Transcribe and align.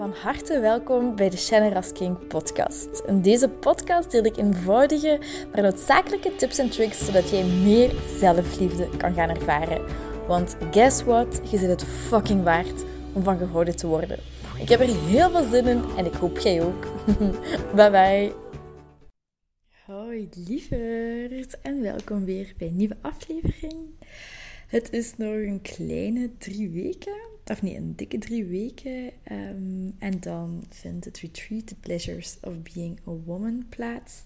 Van 0.00 0.12
harte 0.12 0.60
welkom 0.60 1.16
bij 1.16 1.30
de 1.30 1.36
Shannon 1.36 1.72
Rasking 1.72 2.26
podcast. 2.26 3.02
In 3.06 3.22
deze 3.22 3.48
podcast 3.48 4.10
deel 4.10 4.24
ik 4.24 4.36
eenvoudige, 4.36 5.18
maar 5.52 5.62
noodzakelijke 5.62 6.36
tips 6.36 6.58
en 6.58 6.70
tricks 6.70 7.04
zodat 7.04 7.30
jij 7.30 7.44
meer 7.44 7.92
zelfliefde 8.18 8.88
kan 8.96 9.14
gaan 9.14 9.28
ervaren. 9.28 9.84
Want 10.26 10.56
guess 10.70 11.02
what? 11.02 11.40
Je 11.50 11.58
zit 11.58 11.68
het 11.68 11.84
fucking 11.84 12.42
waard 12.42 12.84
om 13.12 13.22
van 13.22 13.38
gehouden 13.38 13.76
te 13.76 13.86
worden. 13.86 14.18
Ik 14.58 14.68
heb 14.68 14.80
er 14.80 15.04
heel 15.06 15.30
veel 15.30 15.50
zin 15.50 15.66
in 15.66 15.82
en 15.96 16.06
ik 16.06 16.14
hoop 16.14 16.38
jij 16.38 16.62
ook. 16.62 16.86
bye 17.76 17.90
bye. 17.90 18.32
Hoi 19.86 20.28
lieverd 20.46 21.60
en 21.60 21.82
welkom 21.82 22.24
weer 22.24 22.54
bij 22.58 22.66
een 22.66 22.76
nieuwe 22.76 22.96
aflevering. 23.00 23.78
Het 24.66 24.92
is 24.92 25.16
nog 25.16 25.34
een 25.34 25.60
kleine 25.62 26.30
drie 26.38 26.70
weken 26.70 27.30
of 27.50 27.62
nee, 27.62 27.76
een 27.76 27.96
dikke 27.96 28.18
drie 28.18 28.44
weken. 28.44 29.12
Ehm, 29.22 29.90
en 29.98 30.20
dan 30.20 30.64
vindt 30.68 31.04
het 31.04 31.18
retreat 31.18 31.66
The 31.66 31.74
Pleasures 31.74 32.36
of 32.40 32.54
Being 32.74 32.98
a 33.08 33.10
Woman 33.10 33.66
plaats. 33.68 34.22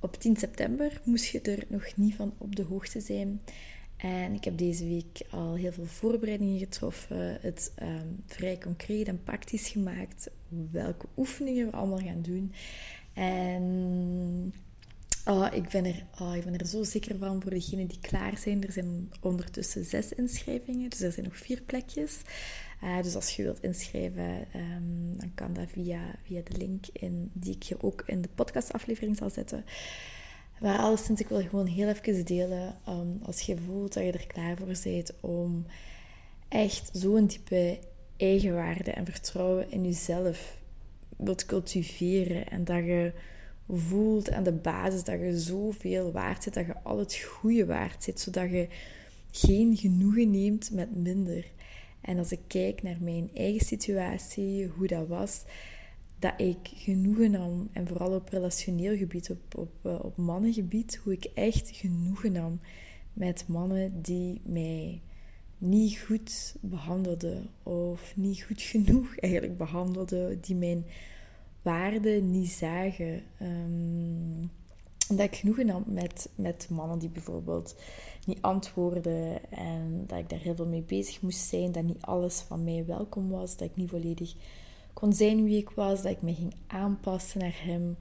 Op 0.00 0.14
10 0.14 0.36
september 0.36 1.00
moest 1.04 1.26
je 1.26 1.40
er 1.40 1.64
nog 1.68 1.96
niet 1.96 2.14
van 2.14 2.34
op 2.38 2.56
de 2.56 2.62
hoogte 2.62 3.00
zijn. 3.00 3.40
En 3.96 4.32
ik 4.32 4.44
heb 4.44 4.58
deze 4.58 4.86
week 4.86 5.20
al 5.30 5.54
heel 5.54 5.72
veel 5.72 5.86
voorbereidingen 5.86 6.58
getroffen. 6.58 7.38
Het 7.40 7.72
ehm, 7.74 8.06
vrij 8.26 8.58
concreet 8.58 9.08
en 9.08 9.22
praktisch 9.22 9.68
gemaakt. 9.68 10.30
Welke 10.70 11.06
oefeningen 11.16 11.66
we 11.66 11.72
allemaal 11.72 11.98
gaan 11.98 12.22
doen. 12.22 12.52
En 13.12 14.52
Oh, 15.28 15.46
ik, 15.52 15.68
ben 15.68 15.84
er, 15.84 16.06
oh, 16.20 16.36
ik 16.36 16.44
ben 16.44 16.58
er 16.58 16.66
zo 16.66 16.82
zeker 16.82 17.18
van 17.18 17.42
voor 17.42 17.50
degenen 17.50 17.86
die 17.86 17.98
klaar 18.00 18.38
zijn. 18.38 18.64
Er 18.64 18.72
zijn 18.72 19.12
ondertussen 19.20 19.84
zes 19.84 20.12
inschrijvingen, 20.12 20.90
dus 20.90 21.00
er 21.00 21.12
zijn 21.12 21.26
nog 21.26 21.36
vier 21.36 21.62
plekjes. 21.62 22.20
Uh, 22.84 23.02
dus 23.02 23.14
als 23.14 23.36
je 23.36 23.42
wilt 23.42 23.62
inschrijven, 23.62 24.46
um, 24.56 25.18
dan 25.18 25.34
kan 25.34 25.52
dat 25.52 25.68
via, 25.68 26.00
via 26.22 26.40
de 26.44 26.56
link 26.56 26.86
in, 26.92 27.30
die 27.32 27.54
ik 27.54 27.64
hier 27.64 27.82
ook 27.82 28.02
in 28.06 28.22
de 28.22 28.28
podcastaflevering 28.34 29.16
zal 29.16 29.30
zetten. 29.30 29.64
Maar 30.60 30.78
alleszins, 30.78 31.20
ik 31.20 31.28
wil 31.28 31.42
gewoon 31.42 31.66
heel 31.66 31.88
even 31.88 32.24
delen. 32.24 32.76
Um, 32.88 33.18
als 33.22 33.40
je 33.40 33.56
voelt 33.56 33.92
dat 33.92 34.04
je 34.04 34.12
er 34.12 34.26
klaar 34.26 34.56
voor 34.56 34.66
bent 34.82 35.12
om 35.20 35.66
echt 36.48 36.90
zo'n 36.92 37.26
diepe 37.26 37.78
eigenwaarde 38.16 38.90
en 38.90 39.04
vertrouwen 39.04 39.70
in 39.70 39.84
jezelf 39.84 40.58
wilt 41.16 41.46
cultiveren 41.46 42.48
en 42.48 42.64
dat 42.64 42.84
je 42.84 43.12
voelt 43.68 44.30
aan 44.30 44.44
de 44.44 44.52
basis 44.52 45.04
dat 45.04 45.20
je 45.20 45.38
zoveel 45.38 46.12
waard 46.12 46.42
zit, 46.42 46.54
dat 46.54 46.66
je 46.66 46.82
al 46.82 46.98
het 46.98 47.16
goede 47.16 47.66
waard 47.66 48.02
zit, 48.04 48.20
zodat 48.20 48.50
je 48.50 48.68
geen 49.30 49.76
genoegen 49.76 50.30
neemt 50.30 50.70
met 50.70 50.96
minder. 50.96 51.50
En 52.00 52.18
als 52.18 52.32
ik 52.32 52.40
kijk 52.46 52.82
naar 52.82 52.98
mijn 53.00 53.30
eigen 53.34 53.66
situatie, 53.66 54.66
hoe 54.66 54.86
dat 54.86 55.06
was, 55.06 55.44
dat 56.18 56.34
ik 56.36 56.58
genoegen 56.74 57.30
nam, 57.30 57.68
en 57.72 57.86
vooral 57.86 58.14
op 58.14 58.28
relationeel 58.28 58.96
gebied, 58.96 59.30
op, 59.30 59.56
op, 59.56 59.70
eh, 59.82 60.04
op 60.04 60.16
mannengebied, 60.16 61.00
hoe 61.02 61.12
ik 61.12 61.24
echt 61.34 61.70
genoegen 61.70 62.32
nam 62.32 62.60
met 63.12 63.44
mannen 63.48 64.02
die 64.02 64.40
mij 64.44 65.02
niet 65.58 65.98
goed 65.98 66.56
behandelden, 66.60 67.46
of 67.62 68.16
niet 68.16 68.42
goed 68.42 68.62
genoeg 68.62 69.16
eigenlijk 69.18 69.58
behandelden, 69.58 70.40
die 70.40 70.56
mijn 70.56 70.84
waarde 71.66 72.10
niet 72.10 72.50
zagen. 72.50 73.22
Um, 73.42 74.50
dat 75.08 75.20
ik 75.20 75.34
genoegen 75.34 75.68
had 75.68 75.86
met, 75.86 76.28
met 76.34 76.66
mannen 76.70 76.98
die 76.98 77.08
bijvoorbeeld 77.08 77.76
niet 78.26 78.42
antwoorden 78.42 79.50
en 79.50 80.04
dat 80.06 80.18
ik 80.18 80.28
daar 80.28 80.38
heel 80.38 80.54
veel 80.54 80.66
mee 80.66 80.82
bezig 80.82 81.20
moest 81.20 81.48
zijn, 81.48 81.72
dat 81.72 81.82
niet 81.82 82.00
alles 82.02 82.40
van 82.40 82.64
mij 82.64 82.84
welkom 82.86 83.30
was, 83.30 83.56
dat 83.56 83.68
ik 83.68 83.76
niet 83.76 83.90
volledig 83.90 84.34
kon 84.92 85.12
zijn 85.12 85.44
wie 85.44 85.58
ik 85.58 85.70
was, 85.70 86.02
dat 86.02 86.12
ik 86.12 86.22
me 86.22 86.34
ging 86.34 86.54
aanpassen 86.66 87.40
naar 87.40 87.60
hem, 87.62 87.96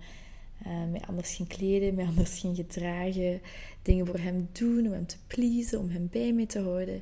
uh, 0.67 0.91
mij 0.91 1.01
anders 1.07 1.35
ging 1.35 1.47
kleden, 1.47 1.95
mij 1.95 2.05
anders 2.05 2.39
ging 2.39 2.55
gedragen, 2.55 3.41
dingen 3.81 4.05
voor 4.05 4.19
hem 4.19 4.49
doen 4.51 4.85
om 4.85 4.91
hem 4.91 5.05
te 5.07 5.17
pleasen, 5.27 5.79
om 5.79 5.89
hem 5.89 6.07
bij 6.11 6.33
me 6.33 6.45
te 6.45 6.59
houden. 6.59 7.01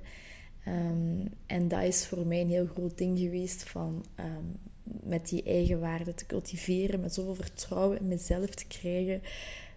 Um, 0.67 1.29
en 1.45 1.67
dat 1.67 1.83
is 1.83 2.07
voor 2.07 2.27
mij 2.27 2.41
een 2.41 2.49
heel 2.49 2.67
groot 2.67 2.97
ding 2.97 3.19
geweest 3.19 3.63
van 3.63 4.05
um, 4.19 4.57
met 5.03 5.29
die 5.29 5.43
eigenwaarde 5.43 6.13
te 6.13 6.25
cultiveren, 6.25 6.99
met 6.99 7.13
zoveel 7.13 7.35
vertrouwen 7.35 7.99
in 7.99 8.07
mezelf 8.07 8.49
te 8.49 8.67
krijgen, 8.67 9.21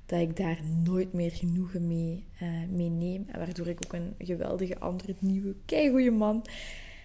dat 0.06 0.20
ik 0.20 0.36
daar 0.36 0.60
nooit 0.84 1.12
meer 1.12 1.30
genoegen 1.30 1.86
mee, 1.86 2.24
uh, 2.42 2.48
mee 2.70 2.88
neem. 2.88 3.26
Waardoor 3.32 3.66
ik 3.66 3.84
ook 3.84 3.92
een 3.92 4.14
geweldige 4.18 4.78
andere, 4.78 5.14
nieuwe, 5.18 5.54
keigoede 5.64 6.10
man 6.10 6.44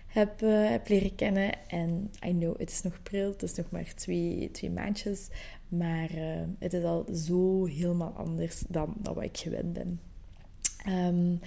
heb, 0.08 0.42
uh, 0.42 0.70
heb 0.70 0.88
leren 0.88 1.16
kennen. 1.16 1.68
En 1.68 2.12
I 2.26 2.30
know, 2.30 2.60
het 2.60 2.70
is 2.72 2.82
nog 2.82 3.04
pril, 3.04 3.32
het 3.32 3.44
is 3.44 3.56
nog 3.56 3.70
maar 3.70 3.94
twee, 3.96 4.50
twee 4.52 4.70
maandjes. 4.72 5.28
Maar 5.68 6.16
uh, 6.16 6.42
het 6.60 6.74
is 6.74 6.84
al 6.84 7.06
zo 7.14 7.66
helemaal 7.66 8.14
anders 8.18 8.64
dan, 8.68 8.94
dan 8.98 9.14
wat 9.14 9.24
ik 9.24 9.38
gewend 9.38 9.74
ben. 9.74 10.00
Um, 10.88 11.40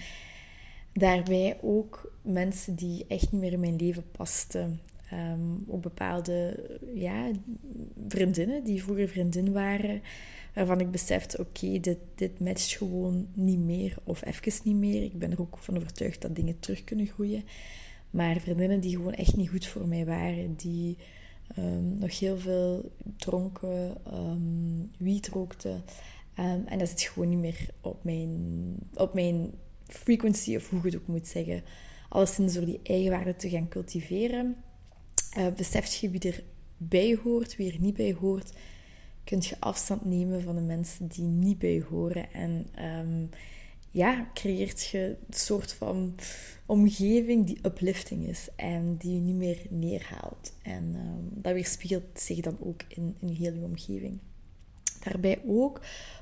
daarbij 0.93 1.59
ook 1.63 2.13
mensen 2.23 2.75
die 2.75 3.05
echt 3.09 3.33
niet 3.33 3.41
meer 3.41 3.53
in 3.53 3.61
mijn 3.61 3.77
leven 3.77 4.11
pasten. 4.11 4.81
Um, 5.15 5.65
ook 5.69 5.83
bepaalde 5.83 6.67
ja, 6.95 7.31
vriendinnen 8.09 8.65
die 8.65 8.83
vroeger 8.83 9.09
vriendin 9.09 9.53
waren, 9.53 10.03
waarvan 10.55 10.81
ik 10.81 10.91
besefte: 10.91 11.39
oké, 11.39 11.81
dit, 11.81 11.99
dit 12.15 12.41
matcht 12.41 12.77
gewoon 12.77 13.27
niet 13.35 13.59
meer 13.59 13.97
of 14.05 14.25
even 14.25 14.61
niet 14.65 14.77
meer. 14.77 15.03
Ik 15.03 15.19
ben 15.19 15.31
er 15.31 15.41
ook 15.41 15.59
van 15.59 15.77
overtuigd 15.77 16.23
dat 16.23 16.37
dingen 16.37 16.59
terug 16.59 16.85
kunnen 16.85 17.07
groeien. 17.07 17.45
Maar 18.11 18.41
vriendinnen 18.41 18.81
die 18.81 18.97
gewoon 18.97 19.15
echt 19.15 19.37
niet 19.37 19.49
goed 19.49 19.67
voor 19.67 19.89
mij 19.89 20.05
waren, 20.05 20.55
die 20.57 20.97
um, 21.59 21.99
nog 21.99 22.19
heel 22.19 22.39
veel 22.39 22.93
dronken, 23.17 23.97
um, 24.15 24.91
wiet 24.99 25.29
rookten. 25.29 25.83
en 26.35 26.79
dat 26.79 26.89
zit 26.89 27.01
gewoon 27.01 27.29
niet 27.29 27.39
meer 27.39 27.69
op 27.81 28.05
mijn, 28.05 28.31
op 28.95 29.15
mijn 29.15 29.51
frequency, 29.87 30.57
of 30.57 30.71
hoe 30.71 30.79
ik 30.79 30.85
het 30.85 30.97
ook 30.97 31.07
moet 31.07 31.27
zeggen. 31.27 31.63
Alleszins 32.09 32.55
door 32.55 32.65
die 32.65 32.81
eigenwaarde 32.83 33.37
te 33.37 33.49
gaan 33.49 33.69
cultiveren 33.69 34.57
uh, 35.39 35.47
beseft 35.57 35.95
je 35.95 36.11
wie 36.11 36.45
erbij 36.79 37.19
hoort, 37.23 37.57
wie 37.57 37.73
er 37.73 37.81
niet 37.81 37.97
bij 37.97 38.13
hoort, 38.13 38.53
kunt 39.25 39.47
je 39.47 39.57
afstand 39.61 40.05
nemen 40.05 40.43
van 40.43 40.55
de 40.55 40.61
mensen 40.61 41.09
die 41.09 41.25
niet 41.25 41.59
bij 41.59 41.85
horen. 41.89 42.33
En 42.33 42.67
um, 43.01 43.29
ja, 43.91 44.31
creëert 44.35 44.87
je 44.87 45.17
een 45.27 45.35
soort 45.35 45.73
van 45.73 46.15
omgeving 46.67 47.47
die 47.47 47.59
uplifting 47.63 48.27
is 48.27 48.49
en 48.57 48.97
die 48.97 49.15
je 49.15 49.21
niet 49.21 49.37
meer 49.37 49.59
neerhaalt. 49.71 50.53
En 50.63 50.95
um, 50.95 51.43
dat 51.43 51.53
weerspiegelt 51.53 52.21
zich 52.21 52.41
dan 52.41 52.57
ook 52.61 52.83
in, 52.89 53.17
in 53.19 53.29
heel 53.29 53.55
je 53.55 53.65
omgeving. 53.65 54.19
Daarbij 55.03 55.43
ook 55.47 55.81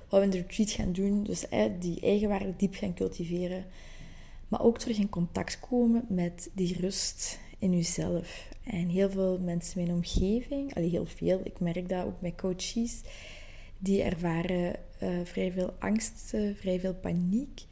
wat 0.09 0.21
we 0.21 0.27
in 0.27 0.31
de 0.31 0.41
retreat 0.41 0.71
gaan 0.71 0.93
doen, 0.93 1.25
dus 1.25 1.45
die 1.78 2.01
eigenwaarde 2.01 2.55
diep 2.56 2.75
gaan 2.75 2.95
cultiveren, 2.95 3.65
maar 4.49 4.62
ook 4.62 4.78
terug 4.78 4.99
in 4.99 5.09
contact 5.09 5.61
komen 5.61 6.05
met 6.09 6.51
die 6.55 6.81
rust 6.81 7.39
in 7.59 7.72
jezelf. 7.72 8.49
En 8.65 8.89
heel 8.89 9.11
veel 9.11 9.39
mensen 9.39 9.81
in 9.81 9.87
mijn 9.87 9.97
omgeving, 9.97 10.75
allee, 10.75 10.89
heel 10.89 11.06
veel, 11.06 11.41
ik 11.45 11.61
merk 11.61 11.89
dat 11.89 12.05
ook 12.05 12.21
met 12.21 12.37
coaches, 12.37 13.00
die 13.78 14.03
ervaren 14.03 14.77
uh, 15.03 15.09
vrij 15.25 15.53
veel 15.53 15.75
angst, 15.78 16.33
uh, 16.34 16.55
vrij 16.56 16.81
veel 16.81 16.95
paniek. 16.95 17.65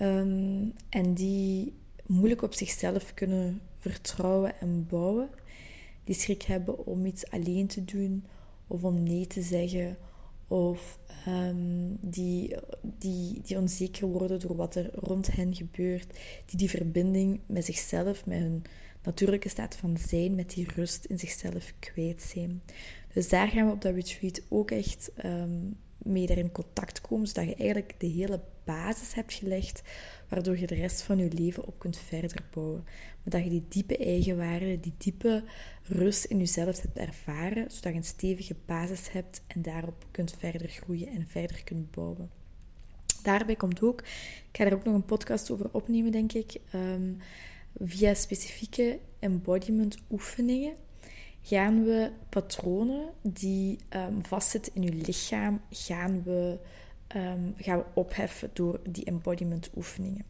Um, 0.00 0.72
en 0.88 1.14
die 1.14 1.72
moeilijk 2.06 2.42
op 2.42 2.54
zichzelf 2.54 3.14
kunnen 3.14 3.60
vertrouwen 3.78 4.60
en 4.60 4.86
bouwen. 4.86 5.28
Die 6.04 6.14
schrik 6.14 6.42
hebben 6.42 6.86
om 6.86 7.06
iets 7.06 7.30
alleen 7.30 7.66
te 7.66 7.84
doen 7.84 8.24
of 8.66 8.84
om 8.84 9.02
nee 9.02 9.26
te 9.26 9.42
zeggen. 9.42 9.96
Of 10.48 10.98
um, 11.28 11.98
die, 12.00 12.54
die, 12.82 13.40
die 13.42 13.58
onzeker 13.58 14.08
worden 14.08 14.40
door 14.40 14.56
wat 14.56 14.74
er 14.74 14.90
rond 14.94 15.34
hen 15.34 15.54
gebeurt. 15.54 16.18
Die 16.46 16.58
die 16.58 16.70
verbinding 16.70 17.40
met 17.46 17.64
zichzelf, 17.64 18.26
met 18.26 18.38
hun 18.38 18.62
natuurlijke 19.04 19.48
staat 19.48 19.76
van 19.76 19.96
zijn, 19.98 20.34
met 20.34 20.50
die 20.50 20.68
rust 20.74 21.04
in 21.04 21.18
zichzelf 21.18 21.72
kwijt 21.78 22.22
zijn. 22.22 22.62
Dus 23.12 23.28
daar 23.28 23.48
gaan 23.48 23.66
we 23.66 23.72
op 23.72 23.82
dat 23.82 23.94
retreat 23.94 24.42
ook 24.48 24.70
echt 24.70 25.10
um, 25.24 25.76
mee 25.98 26.26
in 26.26 26.52
contact 26.52 27.00
komen, 27.00 27.26
zodat 27.26 27.48
je 27.48 27.54
eigenlijk 27.54 27.94
de 27.98 28.06
hele 28.06 28.40
basis 28.64 29.14
hebt 29.14 29.32
gelegd, 29.32 29.82
waardoor 30.28 30.58
je 30.58 30.66
de 30.66 30.74
rest 30.74 31.02
van 31.02 31.18
je 31.18 31.32
leven 31.32 31.66
op 31.66 31.78
kunt 31.78 31.98
verder 31.98 32.42
bouwen. 32.50 32.82
Maar 32.84 33.40
dat 33.40 33.44
je 33.44 33.50
die 33.50 33.64
diepe 33.68 33.96
eigenwaarde, 33.96 34.80
die 34.80 34.94
diepe 34.98 35.44
rust 35.82 36.24
in 36.24 36.38
jezelf 36.38 36.80
hebt 36.80 36.98
ervaren, 36.98 37.70
zodat 37.70 37.92
je 37.92 37.98
een 37.98 38.04
stevige 38.04 38.56
basis 38.66 39.12
hebt 39.12 39.42
en 39.46 39.62
daarop 39.62 40.06
kunt 40.10 40.34
verder 40.38 40.68
groeien 40.68 41.08
en 41.08 41.26
verder 41.28 41.64
kunt 41.64 41.90
bouwen. 41.90 42.30
Daarbij 43.22 43.56
komt 43.56 43.82
ook, 43.82 44.00
ik 44.00 44.56
ga 44.56 44.64
er 44.64 44.74
ook 44.74 44.84
nog 44.84 44.94
een 44.94 45.04
podcast 45.04 45.50
over 45.50 45.68
opnemen, 45.72 46.12
denk 46.12 46.32
ik. 46.32 46.60
Um, 46.74 47.16
via 47.78 48.14
specifieke 48.14 48.98
embodiment 49.18 49.96
oefeningen 50.10 50.74
gaan 51.44 51.84
we 51.84 52.10
patronen 52.28 53.10
die 53.22 53.78
um, 53.90 54.24
vastzitten 54.26 54.74
in 54.74 54.82
je 54.82 54.92
lichaam, 54.94 55.60
gaan 55.70 56.22
we, 56.22 56.58
um, 57.16 57.54
gaan 57.56 57.78
we 57.78 57.84
opheffen 57.94 58.50
door 58.52 58.80
die 58.88 59.04
embodiment 59.04 59.70
oefeningen. 59.76 60.24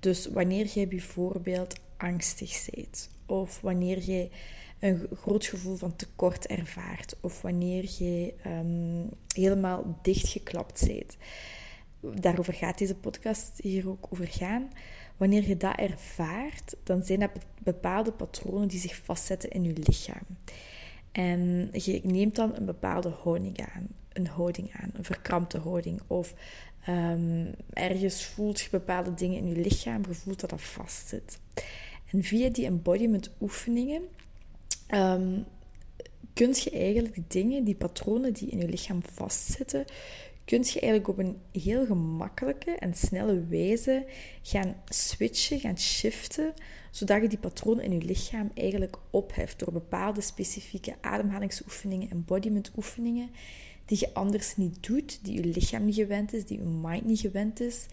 Dus 0.00 0.26
wanneer 0.26 0.66
jij 0.66 0.88
bijvoorbeeld 0.88 1.74
angstig 1.96 2.68
bent, 2.70 3.10
of 3.26 3.60
wanneer 3.60 3.98
jij 3.98 4.30
een 4.78 5.08
groot 5.12 5.44
gevoel 5.46 5.76
van 5.76 5.96
tekort 5.96 6.46
ervaart 6.46 7.16
of 7.20 7.42
wanneer 7.42 7.82
je 7.98 8.34
um, 8.46 9.08
helemaal 9.34 9.98
dichtgeklapt 10.02 10.86
bent. 10.86 11.16
Daarover 12.20 12.54
gaat 12.54 12.78
deze 12.78 12.94
podcast 12.94 13.50
hier 13.62 13.88
ook 13.88 14.06
over 14.10 14.28
gaan. 14.28 14.70
Wanneer 15.16 15.48
je 15.48 15.56
dat 15.56 15.76
ervaart, 15.76 16.76
dan 16.82 17.02
zijn 17.02 17.20
dat 17.20 17.30
bepaalde 17.62 18.12
patronen 18.12 18.68
die 18.68 18.80
zich 18.80 18.96
vastzetten 18.96 19.50
in 19.50 19.64
je 19.64 19.72
lichaam. 19.84 20.26
En 21.12 21.68
je 21.72 22.00
neemt 22.02 22.36
dan 22.36 22.56
een 22.56 22.64
bepaalde 22.64 23.08
houding 23.08 23.66
aan, 23.74 23.88
een 24.12 24.26
houding 24.26 24.72
aan, 24.72 24.90
een 24.92 25.04
verkrampte 25.04 25.58
houding. 25.58 26.00
Of 26.06 26.34
um, 26.88 27.54
ergens 27.72 28.24
voelt 28.24 28.60
je 28.60 28.68
bepaalde 28.70 29.14
dingen 29.14 29.38
in 29.38 29.48
je 29.48 29.56
lichaam, 29.56 30.02
je 30.08 30.14
voelt 30.14 30.40
dat 30.40 30.50
dat 30.50 30.62
vastzit. 30.62 31.38
En 32.10 32.22
via 32.22 32.48
die 32.48 32.66
embodiment 32.66 33.30
oefeningen 33.40 34.02
um, 34.94 35.44
kun 36.32 36.54
je 36.54 36.70
eigenlijk 36.70 37.30
dingen, 37.30 37.64
die 37.64 37.74
patronen 37.74 38.32
die 38.32 38.48
in 38.48 38.58
je 38.58 38.68
lichaam 38.68 39.00
vastzitten, 39.12 39.84
kun 40.44 40.58
je 40.58 40.80
eigenlijk 40.80 41.08
op 41.08 41.18
een 41.18 41.40
heel 41.62 41.86
gemakkelijke 41.86 42.70
en 42.70 42.94
snelle 42.94 43.46
wijze 43.46 44.06
gaan 44.42 44.76
switchen, 44.88 45.60
gaan 45.60 45.78
shiften, 45.78 46.54
zodat 46.90 47.22
je 47.22 47.28
die 47.28 47.38
patronen 47.38 47.84
in 47.84 47.92
je 47.92 48.04
lichaam 48.04 48.50
eigenlijk 48.54 48.96
opheft 49.10 49.58
door 49.58 49.72
bepaalde 49.72 50.20
specifieke 50.20 50.94
ademhalingsoefeningen, 51.00 52.10
embodiment 52.10 52.72
oefeningen, 52.76 53.30
die 53.84 53.98
je 54.00 54.14
anders 54.14 54.56
niet 54.56 54.86
doet, 54.86 55.24
die 55.24 55.34
je 55.34 55.44
lichaam 55.44 55.84
niet 55.84 55.94
gewend 55.94 56.32
is, 56.32 56.46
die 56.46 56.58
je 56.58 56.64
mind 56.64 57.04
niet 57.04 57.20
gewend 57.20 57.60
is, 57.60 57.86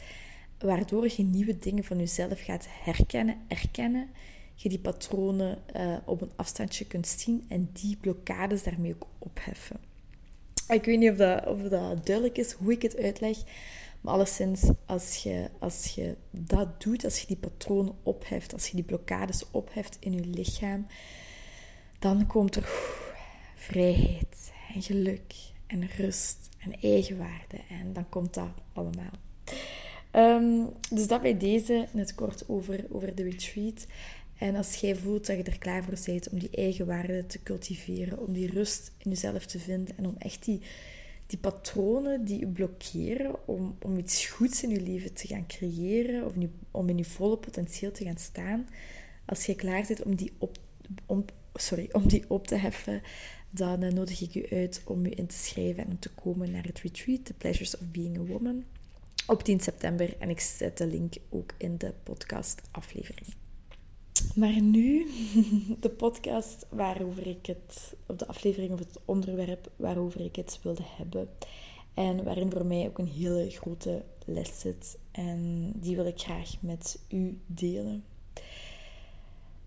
waardoor 0.59 1.07
je 1.15 1.23
nieuwe 1.23 1.57
dingen 1.57 1.83
van 1.83 1.97
jezelf 1.97 2.41
gaat 2.43 2.67
herkennen, 2.69 3.37
erkennen, 3.47 4.09
je 4.55 4.69
die 4.69 4.79
patronen 4.79 5.57
uh, 5.75 5.97
op 6.05 6.21
een 6.21 6.31
afstandje 6.35 6.85
kunt 6.85 7.07
zien 7.07 7.45
en 7.47 7.69
die 7.73 7.97
blokkades 8.01 8.63
daarmee 8.63 8.93
ook 8.93 9.07
opheffen. 9.17 9.90
Ik 10.71 10.85
weet 10.85 10.99
niet 10.99 11.11
of 11.11 11.17
dat, 11.17 11.47
of 11.47 11.61
dat 11.61 12.05
duidelijk 12.05 12.37
is 12.37 12.51
hoe 12.51 12.71
ik 12.71 12.81
het 12.81 12.97
uitleg, 12.97 13.37
maar 14.01 14.13
alleszins, 14.13 14.69
als 14.85 15.15
je, 15.15 15.49
als 15.59 15.85
je 15.85 16.15
dat 16.29 16.81
doet, 16.81 17.03
als 17.03 17.19
je 17.19 17.27
die 17.27 17.37
patronen 17.37 17.93
opheft, 18.03 18.53
als 18.53 18.67
je 18.67 18.75
die 18.75 18.85
blokkades 18.85 19.45
opheft 19.51 19.97
in 19.99 20.13
je 20.13 20.25
lichaam, 20.25 20.87
dan 21.99 22.27
komt 22.27 22.55
er 22.55 22.69
vrijheid 23.55 24.51
en 24.73 24.81
geluk 24.81 25.33
en 25.67 25.87
rust 25.97 26.49
en 26.57 26.81
eigenwaarde. 26.81 27.57
En 27.69 27.93
dan 27.93 28.09
komt 28.09 28.33
dat 28.33 28.49
allemaal. 28.73 29.19
Um, 30.15 30.69
dus 30.89 31.07
dat 31.07 31.21
bij 31.21 31.37
deze 31.37 31.87
in 31.93 31.99
het 31.99 32.15
kort 32.15 32.49
over, 32.49 32.85
over 32.89 33.15
de 33.15 33.23
retreat. 33.23 33.87
En 34.41 34.55
als 34.55 34.75
jij 34.75 34.95
voelt 34.95 35.25
dat 35.25 35.37
je 35.37 35.43
er 35.43 35.57
klaar 35.57 35.83
voor 35.83 35.97
bent 36.05 36.29
om 36.29 36.39
die 36.39 36.49
eigenwaarde 36.49 37.25
te 37.25 37.43
cultiveren, 37.43 38.19
om 38.19 38.33
die 38.33 38.51
rust 38.51 38.91
in 38.97 39.09
jezelf 39.09 39.45
te 39.45 39.59
vinden 39.59 39.97
en 39.97 40.05
om 40.05 40.15
echt 40.17 40.45
die, 40.45 40.61
die 41.27 41.39
patronen 41.39 42.25
die 42.25 42.39
je 42.39 42.47
blokkeren, 42.47 43.47
om, 43.47 43.75
om 43.81 43.97
iets 43.97 44.25
goeds 44.25 44.63
in 44.63 44.69
je 44.69 44.81
leven 44.81 45.13
te 45.13 45.27
gaan 45.27 45.47
creëren, 45.47 46.25
of 46.25 46.33
om 46.71 46.89
in 46.89 46.97
je 46.97 47.05
volle 47.05 47.37
potentieel 47.37 47.91
te 47.91 48.03
gaan 48.03 48.17
staan, 48.17 48.67
als 49.25 49.45
je 49.45 49.55
klaar 49.55 49.85
bent 49.87 50.03
om 50.03 50.15
die 50.15 50.33
op, 51.05 51.31
sorry, 51.53 51.89
om 51.91 52.07
die 52.07 52.25
op 52.27 52.47
te 52.47 52.55
heffen, 52.55 53.01
dan 53.49 53.83
uh, 53.83 53.91
nodig 53.91 54.21
ik 54.21 54.31
je 54.31 54.49
uit 54.49 54.81
om 54.85 55.05
je 55.05 55.15
in 55.15 55.27
te 55.27 55.37
schrijven 55.37 55.83
en 55.83 55.89
om 55.89 55.99
te 55.99 56.09
komen 56.09 56.51
naar 56.51 56.65
het 56.65 56.79
retreat, 56.79 57.25
The 57.25 57.33
Pleasures 57.33 57.77
of 57.77 57.91
Being 57.91 58.17
a 58.17 58.21
Woman, 58.21 58.63
op 59.27 59.43
10 59.43 59.59
september. 59.59 60.15
En 60.19 60.29
ik 60.29 60.39
zet 60.39 60.77
de 60.77 60.87
link 60.87 61.13
ook 61.29 61.53
in 61.57 61.77
de 61.77 61.93
podcast 62.03 62.61
aflevering. 62.71 63.40
Maar 64.35 64.61
nu 64.61 65.07
de 65.79 65.89
podcast 65.89 66.65
waarover 66.69 67.27
ik 67.27 67.45
het, 67.45 67.95
of 68.05 68.15
de 68.15 68.27
aflevering 68.27 68.71
of 68.71 68.79
het 68.79 68.99
onderwerp 69.05 69.71
waarover 69.75 70.21
ik 70.21 70.35
het 70.35 70.59
wilde 70.63 70.83
hebben. 70.97 71.29
En 71.93 72.23
waarin 72.23 72.51
voor 72.51 72.65
mij 72.65 72.87
ook 72.87 72.97
een 72.97 73.07
hele 73.07 73.49
grote 73.49 74.03
les 74.25 74.59
zit. 74.59 74.97
En 75.11 75.71
die 75.75 75.95
wil 75.95 76.05
ik 76.05 76.19
graag 76.19 76.53
met 76.59 76.99
u 77.09 77.39
delen. 77.45 78.03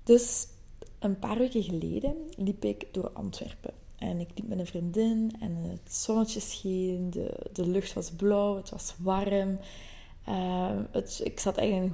Dus 0.02 0.46
een 0.98 1.18
paar 1.18 1.38
weken 1.38 1.62
geleden 1.62 2.16
liep 2.36 2.64
ik 2.64 2.86
door 2.90 3.10
Antwerpen. 3.10 3.74
En 3.96 4.20
ik 4.20 4.28
liep 4.34 4.48
met 4.48 4.58
een 4.58 4.66
vriendin 4.66 5.32
en 5.40 5.56
het 5.56 5.94
zonnetje 5.94 6.40
scheen, 6.40 7.10
de, 7.10 7.36
de 7.52 7.66
lucht 7.66 7.92
was 7.92 8.10
blauw, 8.10 8.56
het 8.56 8.70
was 8.70 8.94
warm. 8.98 9.58
Uh, 10.28 10.70
het, 10.90 11.20
ik 11.24 11.40
zat 11.40 11.56
eigenlijk 11.56 11.92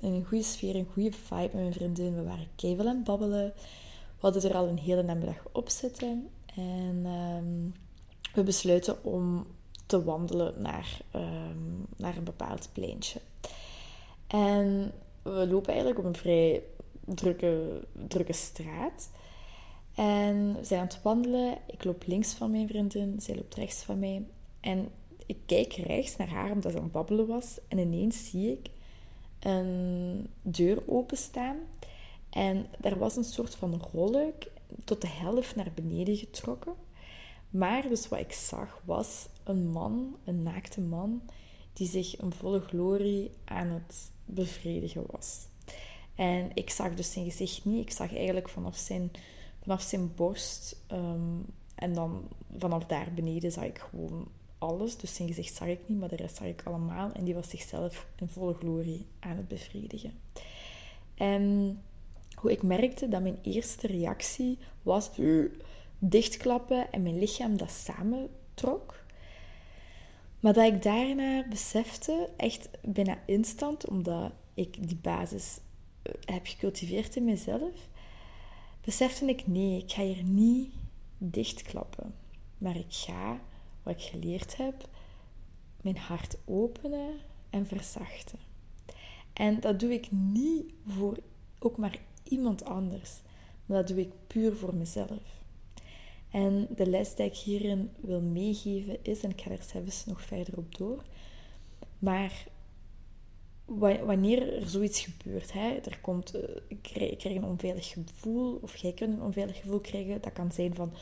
in 0.00 0.12
een, 0.12 0.24
goede, 0.24 0.44
sfeer, 0.44 0.74
een 0.74 0.88
goede 0.92 1.12
vibe 1.12 1.40
met 1.40 1.52
mijn 1.52 1.72
vriendin. 1.72 2.14
We 2.14 2.22
waren 2.22 2.46
aan 2.88 2.96
het 2.96 3.04
babbelen. 3.04 3.52
We 4.20 4.26
hadden 4.26 4.42
er 4.42 4.56
al 4.56 4.68
een 4.68 4.78
hele 4.78 5.02
namiddag 5.02 5.42
op 5.52 5.68
zitten. 5.68 6.28
En 6.54 7.06
um, 7.06 7.74
we 8.34 8.42
besluiten 8.42 9.04
om 9.04 9.46
te 9.86 10.04
wandelen 10.04 10.62
naar, 10.62 11.00
um, 11.14 11.86
naar 11.96 12.16
een 12.16 12.24
bepaald 12.24 12.68
pleintje. 12.72 13.20
En 14.26 14.92
we 15.22 15.46
lopen 15.46 15.68
eigenlijk 15.68 15.98
op 15.98 16.04
een 16.04 16.16
vrij 16.16 16.62
drukke, 17.04 17.80
drukke 18.08 18.32
straat. 18.32 19.10
En 19.94 20.54
we 20.54 20.64
zijn 20.64 20.80
aan 20.80 20.86
het 20.86 21.02
wandelen. 21.02 21.58
Ik 21.66 21.84
loop 21.84 22.02
links 22.06 22.32
van 22.32 22.50
mijn 22.50 22.68
vriendin, 22.68 23.20
zij 23.20 23.34
loopt 23.34 23.54
rechts 23.54 23.82
van 23.82 23.98
mij. 23.98 24.26
En 24.60 24.88
ik 25.30 25.38
kijk 25.46 25.72
rechts 25.72 26.16
naar 26.16 26.28
haar 26.28 26.50
omdat 26.50 26.72
ze 26.72 26.78
aan 26.78 26.84
het 26.84 26.92
babbelen 26.92 27.26
was. 27.26 27.58
En 27.68 27.78
ineens 27.78 28.30
zie 28.30 28.50
ik 28.50 28.70
een 29.38 30.26
deur 30.42 30.82
openstaan. 30.86 31.56
En 32.30 32.66
er 32.80 32.98
was 32.98 33.16
een 33.16 33.24
soort 33.24 33.54
van 33.54 33.82
rolluik 33.92 34.50
tot 34.84 35.00
de 35.00 35.08
helft 35.08 35.56
naar 35.56 35.72
beneden 35.74 36.16
getrokken. 36.16 36.74
Maar 37.50 37.88
dus 37.88 38.08
wat 38.08 38.18
ik 38.18 38.32
zag 38.32 38.82
was 38.84 39.28
een 39.44 39.70
man, 39.70 40.16
een 40.24 40.42
naakte 40.42 40.80
man, 40.80 41.22
die 41.72 41.88
zich 41.88 42.20
in 42.20 42.32
volle 42.32 42.60
glorie 42.60 43.30
aan 43.44 43.68
het 43.68 44.10
bevredigen 44.24 45.04
was. 45.10 45.46
En 46.14 46.50
ik 46.54 46.70
zag 46.70 46.94
dus 46.94 47.12
zijn 47.12 47.24
gezicht 47.24 47.64
niet. 47.64 47.82
Ik 47.82 47.92
zag 47.92 48.16
eigenlijk 48.16 48.48
vanaf 48.48 48.76
zijn, 48.76 49.10
vanaf 49.62 49.82
zijn 49.82 50.14
borst. 50.14 50.76
Ehm, 50.86 51.38
en 51.74 51.92
dan 51.92 52.28
vanaf 52.58 52.84
daar 52.84 53.12
beneden 53.14 53.52
zag 53.52 53.64
ik 53.64 53.78
gewoon 53.78 54.28
alles. 54.60 54.96
Dus 54.96 55.14
zijn 55.14 55.28
gezicht 55.28 55.54
zag 55.54 55.68
ik 55.68 55.80
niet, 55.86 55.98
maar 55.98 56.08
de 56.08 56.16
rest 56.16 56.36
zag 56.36 56.46
ik 56.46 56.62
allemaal. 56.64 57.12
En 57.12 57.24
die 57.24 57.34
was 57.34 57.48
zichzelf 57.48 58.06
in 58.16 58.28
volle 58.28 58.54
glorie 58.54 59.06
aan 59.20 59.36
het 59.36 59.48
bevredigen. 59.48 60.12
En 61.14 61.76
hoe 62.34 62.50
ik 62.50 62.62
merkte 62.62 63.08
dat 63.08 63.22
mijn 63.22 63.38
eerste 63.42 63.86
reactie 63.86 64.58
was 64.82 65.10
dichtklappen 65.98 66.92
en 66.92 67.02
mijn 67.02 67.18
lichaam 67.18 67.56
dat 67.56 67.70
samentrok. 67.70 69.04
Maar 70.40 70.52
dat 70.52 70.72
ik 70.72 70.82
daarna 70.82 71.48
besefte, 71.48 72.28
echt 72.36 72.68
bijna 72.80 73.18
instant, 73.26 73.88
omdat 73.88 74.32
ik 74.54 74.88
die 74.88 74.96
basis 74.96 75.58
eh, 76.02 76.12
heb 76.24 76.46
gecultiveerd 76.46 77.16
in 77.16 77.24
mezelf, 77.24 77.88
besefte 78.84 79.24
ik 79.24 79.46
nee, 79.46 79.82
ik 79.82 79.92
ga 79.92 80.02
hier 80.02 80.22
niet 80.22 80.72
dichtklappen. 81.18 82.14
Maar 82.58 82.76
ik 82.76 82.86
ga 82.88 83.40
wat 83.82 83.94
ik 83.94 84.02
geleerd 84.02 84.56
heb, 84.56 84.88
mijn 85.80 85.98
hart 85.98 86.36
openen 86.44 87.14
en 87.50 87.66
verzachten. 87.66 88.38
En 89.32 89.60
dat 89.60 89.80
doe 89.80 89.92
ik 89.92 90.10
niet 90.10 90.64
voor 90.86 91.16
ook 91.58 91.76
maar 91.76 91.98
iemand 92.22 92.64
anders, 92.64 93.20
maar 93.66 93.78
dat 93.78 93.88
doe 93.88 94.00
ik 94.00 94.12
puur 94.26 94.56
voor 94.56 94.74
mezelf. 94.74 95.38
En 96.30 96.68
de 96.76 96.86
les 96.86 97.14
die 97.14 97.26
ik 97.26 97.36
hierin 97.36 97.90
wil 98.00 98.20
meegeven 98.20 99.04
is, 99.04 99.22
en 99.22 99.30
ik 99.30 99.40
ga 99.40 99.50
er 99.50 99.62
zelfs 99.62 100.06
nog 100.06 100.22
verder 100.22 100.56
op 100.56 100.74
door, 100.74 101.04
maar 101.98 102.46
wanneer 104.04 104.56
er 104.56 104.68
zoiets 104.68 105.00
gebeurt, 105.00 105.52
hè, 105.52 105.68
er 105.68 105.98
komt, 106.00 106.34
eh, 106.34 106.56
ik 106.68 106.82
krijg 107.18 107.24
een 107.24 107.44
onveilig 107.44 107.88
gevoel, 107.88 108.58
of 108.62 108.76
jij 108.76 108.92
kunt 108.92 109.12
een 109.12 109.22
onveilig 109.22 109.60
gevoel 109.60 109.80
krijgen, 109.80 110.20
dat 110.20 110.32
kan 110.32 110.52
zijn 110.52 110.74
van 110.74 110.92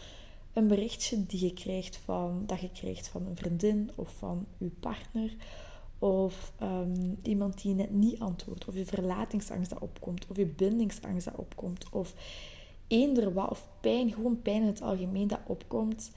een 0.59 0.69
berichtje 0.69 1.27
die 1.27 1.45
je 1.45 1.53
krijgt 1.53 1.97
van, 1.97 2.43
dat 2.47 2.61
je 2.61 2.71
krijgt 2.71 3.09
van 3.09 3.27
een 3.27 3.37
vriendin 3.37 3.91
of 3.95 4.15
van 4.19 4.47
je 4.59 4.71
partner. 4.81 5.37
Of 5.99 6.53
ehm, 6.59 7.15
iemand 7.23 7.63
die 7.63 7.75
net 7.75 7.91
niet 7.91 8.21
antwoordt. 8.21 8.65
Of 8.65 8.75
je 8.75 8.85
verlatingsangst 8.85 9.71
dat 9.71 9.79
opkomt. 9.79 10.27
Of 10.27 10.37
je 10.37 10.47
bindingsangst 10.47 11.25
dat 11.25 11.35
opkomt. 11.37 11.89
Of 11.91 12.15
eender 12.87 13.33
wat. 13.33 13.51
Of 13.51 13.69
pijn, 13.81 14.13
gewoon 14.13 14.43
pijn 14.43 14.61
in 14.61 14.67
het 14.67 14.83
algemeen 14.83 15.29
dat 15.29 15.41
opkomt. 15.47 16.11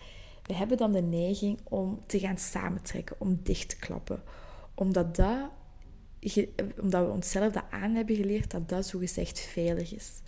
We 0.44 0.54
hebben 0.54 0.78
dan 0.78 0.92
de 0.92 1.02
neiging 1.02 1.60
om 1.64 2.00
te 2.06 2.20
gaan 2.20 2.38
samentrekken. 2.38 3.16
Om 3.20 3.40
dicht 3.44 3.70
te 3.70 3.76
klappen. 3.76 4.24
Omdat, 4.76 5.16
dat, 5.16 5.50
omdat 6.82 7.06
we 7.06 7.12
onszelf 7.12 7.54
dat 7.54 7.64
aan 7.70 7.96
hebben 7.96 8.16
geleerd 8.16 8.52
dat 8.52 8.70
dat 8.70 8.86
zogezegd 8.86 9.40
veilig 9.40 9.96
is. 9.96 10.22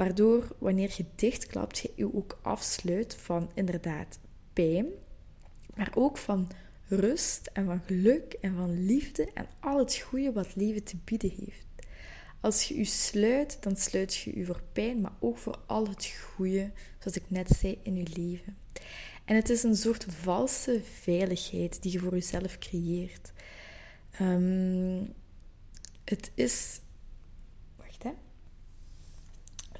Waardoor 0.00 0.56
wanneer 0.58 0.94
je 0.96 1.04
dichtklapt, 1.14 1.78
je 1.78 1.92
je 1.96 2.14
ook 2.14 2.38
afsluit 2.42 3.14
van 3.14 3.50
inderdaad 3.54 4.18
pijn, 4.52 4.86
maar 5.74 5.92
ook 5.94 6.18
van 6.18 6.48
rust 6.88 7.50
en 7.52 7.64
van 7.64 7.80
geluk 7.86 8.32
en 8.40 8.54
van 8.56 8.84
liefde 8.84 9.28
en 9.34 9.46
al 9.58 9.78
het 9.78 9.96
goede 9.96 10.32
wat 10.32 10.56
leven 10.56 10.84
te 10.84 10.96
bieden 11.04 11.30
heeft. 11.30 11.66
Als 12.40 12.68
je 12.68 12.76
je 12.76 12.84
sluit, 12.84 13.56
dan 13.60 13.76
sluit 13.76 14.14
je 14.14 14.38
je 14.38 14.44
voor 14.44 14.62
pijn, 14.72 15.00
maar 15.00 15.16
ook 15.18 15.38
voor 15.38 15.58
al 15.66 15.88
het 15.88 16.06
goede, 16.06 16.70
zoals 16.98 17.16
ik 17.16 17.24
net 17.28 17.48
zei, 17.48 17.78
in 17.82 17.96
je 17.96 18.06
leven. 18.16 18.56
En 19.24 19.36
het 19.36 19.50
is 19.50 19.62
een 19.62 19.76
soort 19.76 20.04
valse 20.08 20.80
veiligheid 21.00 21.82
die 21.82 21.92
je 21.92 21.98
voor 21.98 22.12
jezelf 22.12 22.58
creëert. 22.58 23.32
Um, 24.20 25.12
het 26.04 26.30
is. 26.34 26.80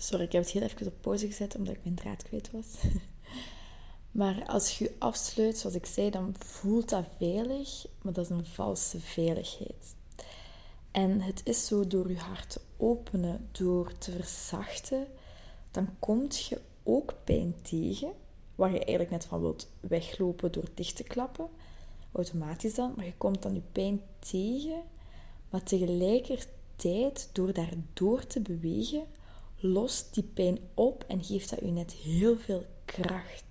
Sorry, 0.03 0.25
ik 0.25 0.33
heb 0.33 0.43
het 0.43 0.53
heel 0.53 0.63
even 0.63 0.87
op 0.87 0.95
pauze 1.01 1.27
gezet 1.27 1.55
omdat 1.55 1.75
ik 1.75 1.81
mijn 1.83 1.95
draad 1.95 2.23
kwijt 2.23 2.51
was. 2.51 2.67
maar 4.21 4.47
als 4.47 4.79
je 4.79 4.85
je 4.85 4.95
afsluit, 4.99 5.59
zoals 5.59 5.77
ik 5.77 5.87
zei, 5.87 6.11
dan 6.11 6.35
voelt 6.39 6.89
dat 6.89 7.05
veilig, 7.19 7.87
maar 8.03 8.13
dat 8.13 8.25
is 8.25 8.31
een 8.31 8.47
valse 8.47 9.01
veiligheid. 9.01 9.95
En 10.91 11.21
het 11.21 11.41
is 11.45 11.67
zo 11.67 11.87
door 11.87 12.11
je 12.11 12.19
hart 12.19 12.51
te 12.51 12.61
openen, 12.77 13.49
door 13.53 13.99
te 13.99 14.13
verzachten, 14.13 15.07
dan 15.71 15.89
kom 15.99 16.27
je 16.29 16.61
ook 16.83 17.15
pijn 17.25 17.55
tegen, 17.63 18.13
waar 18.55 18.71
je 18.71 18.79
eigenlijk 18.79 19.11
net 19.11 19.25
van 19.25 19.41
wilt 19.41 19.69
weglopen 19.81 20.53
door 20.53 20.69
dicht 20.75 20.97
te 20.97 21.03
klappen, 21.05 21.49
automatisch 22.13 22.75
dan, 22.75 22.93
maar 22.97 23.05
je 23.05 23.17
komt 23.17 23.43
dan 23.43 23.55
je 23.55 23.63
pijn 23.73 24.01
tegen, 24.19 24.83
maar 25.51 25.63
tegelijkertijd, 25.63 27.31
door 27.33 27.53
daardoor 27.53 28.27
te 28.27 28.41
bewegen, 28.41 29.07
lost 29.61 30.15
die 30.15 30.25
pijn 30.35 30.59
op 30.75 31.05
en 31.09 31.25
geeft 31.25 31.51
dat 31.51 31.63
u 31.63 31.71
net 31.71 31.93
heel 31.93 32.37
veel 32.37 32.65
kracht 32.85 33.45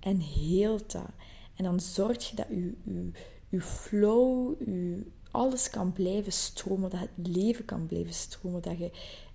en 0.00 0.18
heelt 0.18 0.92
dat. 0.92 1.10
En 1.54 1.64
dan 1.64 1.80
zorg 1.80 2.30
je 2.30 2.36
dat 2.36 2.46
je, 2.48 2.74
je, 2.84 3.10
je 3.48 3.60
flow, 3.60 4.54
je, 4.58 5.06
alles 5.30 5.70
kan 5.70 5.92
blijven 5.92 6.32
stromen, 6.32 6.90
dat 6.90 7.00
het 7.00 7.26
leven 7.26 7.64
kan 7.64 7.86
blijven 7.86 8.14
stromen, 8.14 8.62
dat, 8.62 8.78
je, 8.78 8.90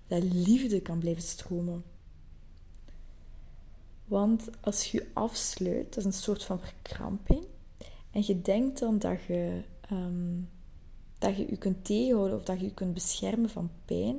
dat 0.06 0.22
liefde 0.22 0.80
kan 0.80 0.98
blijven 0.98 1.22
stromen. 1.22 1.84
Want 4.04 4.48
als 4.60 4.90
je 4.90 5.06
afsluit, 5.12 5.94
dat 5.94 5.96
is 5.96 6.04
een 6.04 6.12
soort 6.12 6.44
van 6.44 6.60
verkramping. 6.60 7.44
En 8.10 8.22
je 8.26 8.40
denkt 8.40 8.78
dan 8.78 8.98
dat 8.98 9.22
je, 9.22 9.62
um, 9.92 10.48
dat 11.18 11.36
je 11.36 11.46
je 11.50 11.56
kunt 11.56 11.84
tegenhouden 11.84 12.36
of 12.36 12.44
dat 12.44 12.58
je 12.60 12.64
je 12.64 12.74
kunt 12.74 12.94
beschermen 12.94 13.50
van 13.50 13.70
pijn. 13.84 14.16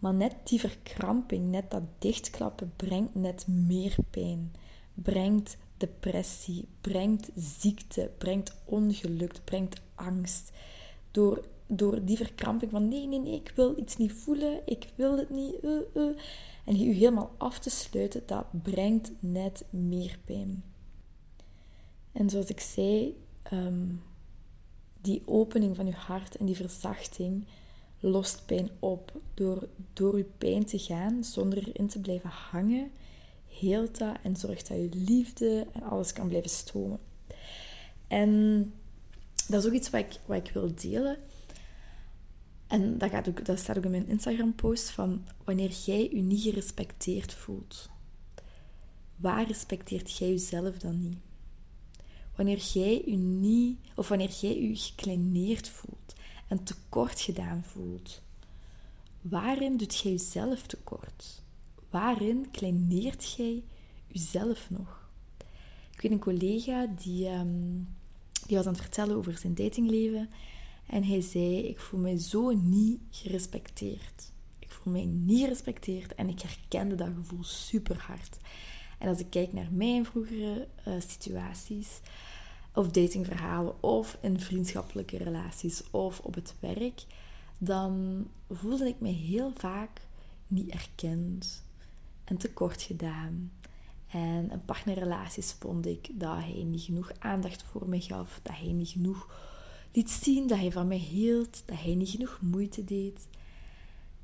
Maar 0.00 0.14
net 0.14 0.34
die 0.44 0.60
verkramping, 0.60 1.50
net 1.50 1.70
dat 1.70 1.82
dichtklappen, 1.98 2.72
brengt 2.76 3.14
net 3.14 3.46
meer 3.46 3.96
pijn. 4.10 4.52
Brengt 4.94 5.56
depressie, 5.76 6.68
brengt 6.80 7.30
ziekte, 7.34 8.10
brengt 8.18 8.56
ongeluk, 8.64 9.40
brengt 9.44 9.80
angst. 9.94 10.52
Door, 11.10 11.44
door 11.66 12.04
die 12.04 12.16
verkramping 12.16 12.70
van 12.70 12.88
nee, 12.88 13.06
nee, 13.06 13.20
nee, 13.20 13.34
ik 13.34 13.52
wil 13.54 13.78
iets 13.78 13.96
niet 13.96 14.12
voelen, 14.12 14.60
ik 14.64 14.88
wil 14.94 15.18
het 15.18 15.30
niet. 15.30 15.54
Uh, 15.62 15.80
uh. 15.94 16.18
En 16.64 16.78
je 16.78 16.92
helemaal 16.92 17.34
af 17.36 17.58
te 17.58 17.70
sluiten, 17.70 18.22
dat 18.26 18.44
brengt 18.62 19.12
net 19.20 19.64
meer 19.70 20.18
pijn. 20.24 20.64
En 22.12 22.30
zoals 22.30 22.46
ik 22.46 22.60
zei, 22.60 23.16
um, 23.52 24.02
die 25.00 25.22
opening 25.24 25.76
van 25.76 25.86
je 25.86 25.92
hart 25.92 26.36
en 26.36 26.46
die 26.46 26.56
verzachting 26.56 27.46
lost 28.00 28.46
pijn 28.46 28.70
op. 28.78 29.20
Door 29.34 29.68
door 29.92 30.16
je 30.16 30.26
pijn 30.38 30.64
te 30.64 30.78
gaan, 30.78 31.24
zonder 31.24 31.68
erin 31.68 31.88
te 31.88 32.00
blijven 32.00 32.30
hangen, 32.30 32.90
heelt 33.48 33.98
dat 33.98 34.16
en 34.22 34.36
zorgt 34.36 34.68
dat 34.68 34.76
je 34.76 34.88
liefde 34.92 35.66
en 35.72 35.82
alles 35.82 36.12
kan 36.12 36.28
blijven 36.28 36.50
stromen. 36.50 36.98
En 38.08 38.72
dat 39.48 39.62
is 39.62 39.68
ook 39.68 39.74
iets 39.74 39.90
wat 39.90 40.00
ik, 40.00 40.20
wat 40.26 40.36
ik 40.36 40.52
wil 40.52 40.74
delen. 40.74 41.18
En 42.66 42.98
dat, 42.98 43.10
gaat 43.10 43.28
ook, 43.28 43.44
dat 43.44 43.58
staat 43.58 43.78
ook 43.78 43.84
in 43.84 43.90
mijn 43.90 44.08
Instagram-post 44.08 44.90
van 44.90 45.24
wanneer 45.44 45.70
jij 45.86 46.10
je 46.12 46.22
niet 46.22 46.42
gerespecteerd 46.42 47.34
voelt. 47.34 47.88
Waar 49.16 49.46
respecteert 49.46 50.16
jij 50.16 50.28
jezelf 50.28 50.78
dan 50.78 51.02
niet? 51.02 51.18
Wanneer 52.36 52.58
jij 52.58 53.02
je 53.06 53.16
niet, 53.16 53.78
of 53.94 54.08
wanneer 54.08 54.30
jij 54.40 54.60
je 54.60 54.76
gekleineerd 54.76 55.68
voelt 55.68 56.14
en 56.50 56.64
tekort 56.64 57.20
gedaan 57.20 57.64
voelt, 57.64 58.22
waarin 59.20 59.76
doet 59.76 59.98
jij 59.98 60.12
jezelf 60.12 60.62
tekort? 60.66 61.42
Waarin 61.90 62.50
kleineert 62.50 63.32
jij 63.32 63.64
jezelf 64.06 64.70
nog? 64.70 65.08
Ik 65.94 66.00
weet 66.00 66.12
een 66.12 66.18
collega 66.18 66.86
die, 66.86 67.28
um, 67.28 67.88
die 68.46 68.56
was 68.56 68.66
aan 68.66 68.72
het 68.72 68.82
vertellen 68.82 69.16
over 69.16 69.38
zijn 69.38 69.54
datingleven 69.54 70.30
en 70.86 71.04
hij 71.04 71.20
zei: 71.20 71.68
Ik 71.68 71.80
voel 71.80 72.00
mij 72.00 72.18
zo 72.18 72.50
niet 72.50 73.00
gerespecteerd. 73.10 74.32
Ik 74.58 74.70
voel 74.70 74.92
mij 74.92 75.04
niet 75.04 75.40
gerespecteerd 75.40 76.14
en 76.14 76.28
ik 76.28 76.40
herkende 76.40 76.94
dat 76.94 77.08
gevoel 77.16 77.44
super 77.44 77.98
hard. 77.98 78.36
En 78.98 79.08
als 79.08 79.18
ik 79.18 79.30
kijk 79.30 79.52
naar 79.52 79.68
mijn 79.72 80.04
vroegere 80.04 80.68
uh, 80.88 80.94
situaties, 80.98 82.00
of 82.74 82.90
datingverhalen, 82.90 83.82
of 83.82 84.18
in 84.20 84.40
vriendschappelijke 84.40 85.16
relaties, 85.16 85.82
of 85.90 86.20
op 86.20 86.34
het 86.34 86.54
werk, 86.60 87.04
dan 87.58 88.26
voelde 88.50 88.88
ik 88.88 89.00
me 89.00 89.08
heel 89.08 89.52
vaak 89.56 90.00
niet 90.46 90.70
erkend 90.70 91.64
en 92.24 92.36
tekort 92.36 92.82
gedaan. 92.82 93.52
En 94.06 94.50
in 94.50 94.64
partnerrelaties 94.64 95.52
vond 95.52 95.86
ik 95.86 96.08
dat 96.12 96.38
hij 96.38 96.62
niet 96.66 96.82
genoeg 96.82 97.12
aandacht 97.18 97.62
voor 97.62 97.88
me 97.88 98.00
gaf, 98.00 98.40
dat 98.42 98.56
hij 98.56 98.72
niet 98.72 98.88
genoeg 98.88 99.28
liet 99.92 100.10
zien 100.10 100.46
dat 100.46 100.58
hij 100.58 100.72
van 100.72 100.88
mij 100.88 100.96
hield, 100.96 101.62
dat 101.66 101.80
hij 101.80 101.94
niet 101.94 102.08
genoeg 102.08 102.38
moeite 102.40 102.84
deed. 102.84 103.28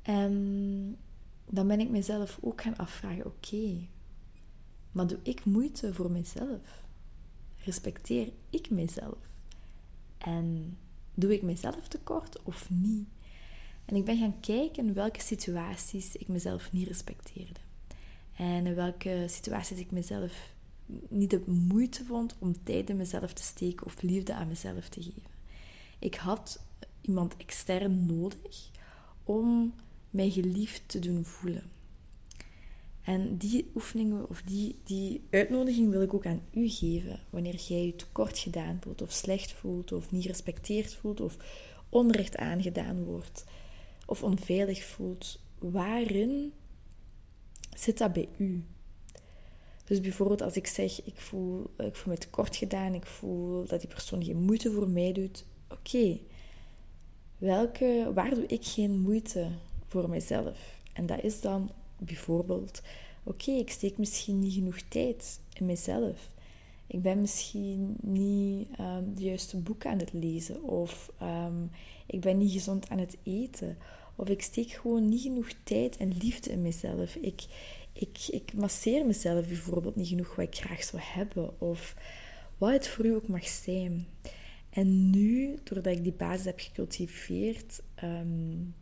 En 0.01 0.97
dan 1.45 1.67
ben 1.67 1.79
ik 1.79 1.89
mezelf 1.89 2.37
ook 2.41 2.61
gaan 2.61 2.77
afvragen: 2.77 3.25
oké, 3.25 3.87
maar 4.91 5.07
doe 5.07 5.19
ik 5.23 5.45
moeite 5.45 5.93
voor 5.93 6.11
mezelf? 6.11 6.85
Respecteer 7.67 8.31
ik 8.49 8.69
mezelf? 8.69 9.17
En 10.17 10.77
doe 11.13 11.33
ik 11.33 11.41
mezelf 11.41 11.87
tekort 11.87 12.43
of 12.43 12.69
niet? 12.69 13.07
En 13.85 13.95
ik 13.95 14.05
ben 14.05 14.17
gaan 14.17 14.39
kijken 14.39 14.93
welke 14.93 15.21
situaties 15.21 16.15
ik 16.15 16.27
mezelf 16.27 16.71
niet 16.71 16.87
respecteerde. 16.87 17.59
En 18.35 18.65
in 18.65 18.75
welke 18.75 19.25
situaties 19.27 19.77
ik 19.77 19.91
mezelf 19.91 20.53
niet 21.07 21.29
de 21.29 21.41
moeite 21.45 22.05
vond 22.05 22.35
om 22.39 22.63
tijd 22.63 22.89
in 22.89 22.97
mezelf 22.97 23.33
te 23.33 23.43
steken 23.43 23.85
of 23.85 24.01
liefde 24.01 24.33
aan 24.33 24.47
mezelf 24.47 24.89
te 24.89 25.01
geven. 25.03 25.31
Ik 25.99 26.15
had 26.15 26.63
iemand 27.01 27.37
extern 27.37 28.05
nodig 28.05 28.69
om 29.23 29.73
mij 30.09 30.29
geliefd 30.29 30.81
te 30.85 30.99
doen 30.99 31.25
voelen. 31.25 31.71
En 33.07 33.37
die 33.37 33.71
oefeningen 33.75 34.29
of 34.29 34.41
die, 34.41 34.75
die 34.83 35.21
uitnodiging 35.29 35.89
wil 35.89 36.01
ik 36.01 36.13
ook 36.13 36.25
aan 36.25 36.41
u 36.51 36.69
geven. 36.69 37.19
Wanneer 37.29 37.55
jij 37.55 37.85
je 37.85 37.95
tekort 37.95 38.37
gedaan 38.37 38.77
voelt, 38.81 39.01
of 39.01 39.11
slecht 39.11 39.51
voelt, 39.51 39.91
of 39.91 40.11
niet 40.11 40.21
gerespecteerd 40.21 40.93
voelt, 40.93 41.21
of 41.21 41.37
onrecht 41.89 42.37
aangedaan 42.37 43.03
wordt, 43.03 43.45
of 44.05 44.23
onveilig 44.23 44.83
voelt, 44.83 45.39
waarin 45.59 46.53
zit 47.77 47.97
dat 47.97 48.13
bij 48.13 48.29
u? 48.37 48.63
Dus 49.83 50.01
bijvoorbeeld 50.01 50.41
als 50.41 50.55
ik 50.55 50.67
zeg, 50.67 51.05
ik 51.05 51.19
voel, 51.19 51.69
ik 51.77 51.95
voel 51.95 52.13
me 52.13 52.19
tekort 52.19 52.55
gedaan, 52.55 52.93
ik 52.93 53.05
voel 53.05 53.65
dat 53.65 53.79
die 53.79 53.89
persoon 53.89 54.23
geen 54.23 54.41
moeite 54.43 54.71
voor 54.71 54.89
mij 54.89 55.11
doet, 55.11 55.45
oké, 55.69 56.19
welke, 57.37 58.11
waar 58.13 58.29
doe 58.29 58.45
ik 58.45 58.65
geen 58.65 58.99
moeite 58.99 59.47
voor 59.87 60.09
mezelf? 60.09 60.79
En 60.93 61.05
dat 61.05 61.23
is 61.23 61.41
dan 61.41 61.71
bijvoorbeeld, 61.99 62.81
oké, 63.23 63.51
ik 63.51 63.69
steek 63.69 63.97
misschien 63.97 64.39
niet 64.39 64.53
genoeg 64.53 64.81
tijd 64.81 65.39
in 65.53 65.65
mezelf. 65.65 66.29
Ik 66.87 67.01
ben 67.01 67.21
misschien 67.21 67.95
niet 68.01 68.67
um, 68.79 69.15
de 69.15 69.23
juiste 69.23 69.57
boeken 69.57 69.89
aan 69.89 69.99
het 69.99 70.13
lezen. 70.13 70.63
Of 70.63 71.11
um, 71.21 71.69
ik 72.05 72.21
ben 72.21 72.37
niet 72.37 72.51
gezond 72.51 72.89
aan 72.89 72.99
het 72.99 73.17
eten. 73.23 73.77
Of 74.15 74.29
ik 74.29 74.41
steek 74.41 74.69
gewoon 74.69 75.09
niet 75.09 75.21
genoeg 75.21 75.49
tijd 75.63 75.97
en 75.97 76.17
liefde 76.17 76.51
in 76.51 76.61
mezelf. 76.61 77.15
Ik, 77.15 77.45
ik, 77.93 78.27
ik 78.27 78.53
masseer 78.53 79.05
mezelf 79.05 79.47
bijvoorbeeld 79.47 79.95
niet 79.95 80.07
genoeg 80.07 80.35
wat 80.35 80.45
ik 80.45 80.55
graag 80.55 80.83
zou 80.83 81.01
hebben. 81.05 81.61
Of 81.61 81.95
wat 82.57 82.71
het 82.71 82.87
voor 82.87 83.05
u 83.05 83.15
ook 83.15 83.27
mag 83.27 83.47
zijn. 83.47 84.07
En 84.69 85.09
nu, 85.09 85.57
doordat 85.63 85.93
ik 85.93 86.03
die 86.03 86.13
basis 86.13 86.45
heb 86.45 86.59
gecultiveerd, 86.59 87.81
um, 88.03 88.75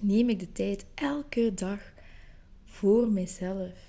neem 0.00 0.28
ik 0.28 0.38
de 0.38 0.52
tijd 0.52 0.86
elke 0.94 1.54
dag 1.54 1.80
voor 2.68 3.08
mezelf. 3.08 3.88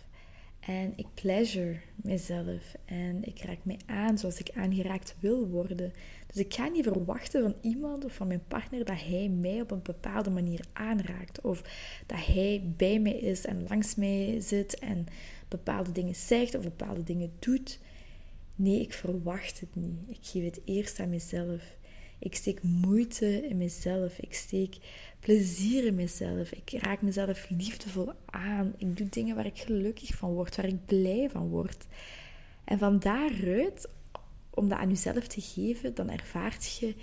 En 0.60 0.94
ik 0.96 1.08
pleasure 1.14 1.80
mezelf. 1.96 2.76
En 2.86 3.24
ik 3.24 3.42
raak 3.42 3.58
mij 3.64 3.80
aan 3.86 4.18
zoals 4.18 4.40
ik 4.40 4.52
aangeraakt 4.56 5.16
wil 5.20 5.48
worden. 5.48 5.94
Dus 6.28 6.38
ik 6.38 6.54
ga 6.54 6.68
niet 6.68 6.84
verwachten 6.84 7.42
van 7.42 7.56
iemand 7.62 8.06
of 8.06 8.14
van 8.14 8.28
mijn 8.28 8.44
partner 8.48 8.86
dat 8.86 9.02
hij 9.02 9.30
mij 9.30 9.62
op 9.62 9.72
een 9.72 9.82
bepaalde 9.82 10.30
manier 10.30 10.66
aanraakt. 10.74 11.42
Of 11.42 11.62
dat 12.06 12.26
hij 12.26 12.74
bij 12.78 13.00
mij 13.00 13.18
is 13.18 13.46
en 13.46 13.66
langs 13.68 13.96
mij 13.96 14.38
zit 14.40 14.80
en 14.80 15.06
bepaalde 15.48 15.92
dingen 15.92 16.16
zegt 16.16 16.56
of 16.56 16.64
bepaalde 16.64 17.04
dingen 17.04 17.32
doet. 17.40 17.80
Nee, 18.56 18.82
ik 18.82 18.94
verwacht 18.94 19.60
het 19.60 19.76
niet. 19.76 20.00
Ik 20.08 20.20
geef 20.22 20.44
het 20.44 20.62
eerst 20.66 21.00
aan 21.00 21.10
mezelf. 21.10 21.78
Ik 22.20 22.36
steek 22.36 22.64
moeite 22.64 23.48
in 23.48 23.58
mezelf. 23.58 24.18
Ik 24.18 24.34
steek 24.34 24.78
plezier 25.20 25.86
in 25.86 25.96
mezelf. 25.96 26.52
Ik 26.52 26.72
raak 26.82 27.02
mezelf 27.02 27.50
liefdevol 27.50 28.12
aan. 28.26 28.74
Ik 28.78 28.98
doe 28.98 29.10
dingen 29.10 29.36
waar 29.36 29.46
ik 29.46 29.60
gelukkig 29.60 30.16
van 30.16 30.34
word, 30.34 30.56
waar 30.56 30.66
ik 30.66 30.86
blij 30.86 31.30
van 31.32 31.48
word. 31.48 31.86
En 32.64 32.80
van 32.80 33.00
daaruit, 33.00 33.90
om 34.50 34.70
dat 34.70 34.78
aan 34.78 34.90
jezelf 34.90 35.28
te 35.28 35.42
geven, 35.42 35.96
dan 35.96 36.10
ervaart 36.10 36.78
je 36.80 36.96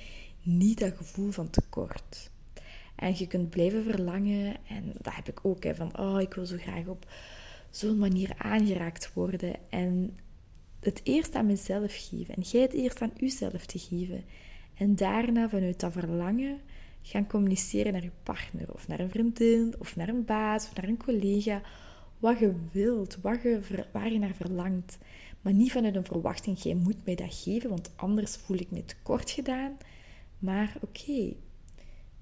niet 0.42 0.78
dat 0.78 0.96
gevoel 0.96 1.30
van 1.30 1.50
tekort. 1.50 2.30
En 2.96 3.14
je 3.18 3.26
kunt 3.26 3.50
blijven 3.50 3.82
verlangen, 3.82 4.56
en 4.68 4.92
dat 5.00 5.14
heb 5.14 5.28
ik 5.28 5.40
ook, 5.42 5.64
hè, 5.64 5.74
van 5.74 5.98
oh, 5.98 6.20
ik 6.20 6.34
wil 6.34 6.46
zo 6.46 6.56
graag 6.56 6.86
op 6.86 7.06
zo'n 7.70 7.98
manier 7.98 8.34
aangeraakt 8.38 9.12
worden. 9.12 9.54
En 9.70 10.18
het 10.80 11.00
eerst 11.04 11.34
aan 11.34 11.46
mezelf 11.46 12.08
geven. 12.08 12.34
En 12.34 12.42
jij 12.42 12.62
het 12.62 12.72
eerst 12.72 13.02
aan 13.02 13.12
jezelf 13.16 13.66
te 13.66 13.78
geven. 13.78 14.24
En 14.76 14.96
daarna 14.96 15.48
vanuit 15.48 15.80
dat 15.80 15.92
verlangen 15.92 16.60
gaan 17.02 17.26
communiceren 17.26 17.92
naar 17.92 18.02
je 18.02 18.10
partner, 18.22 18.72
of 18.72 18.88
naar 18.88 19.00
een 19.00 19.10
vriendin, 19.10 19.74
of 19.78 19.96
naar 19.96 20.08
een 20.08 20.24
baas, 20.24 20.66
of 20.66 20.74
naar 20.74 20.88
een 20.88 20.96
collega. 20.96 21.62
Wat 22.18 22.38
je 22.38 22.54
wilt, 22.72 23.18
wat 23.22 23.42
je, 23.42 23.60
waar 23.92 24.12
je 24.12 24.18
naar 24.18 24.34
verlangt. 24.34 24.98
Maar 25.40 25.52
niet 25.52 25.72
vanuit 25.72 25.96
een 25.96 26.04
verwachting, 26.04 26.58
jij 26.62 26.74
moet 26.74 27.04
mij 27.04 27.14
dat 27.14 27.34
geven, 27.34 27.70
want 27.70 27.90
anders 27.96 28.36
voel 28.36 28.56
ik 28.56 28.70
me 28.70 28.84
tekort 28.84 29.30
gedaan. 29.30 29.76
Maar 30.38 30.76
oké, 30.80 31.34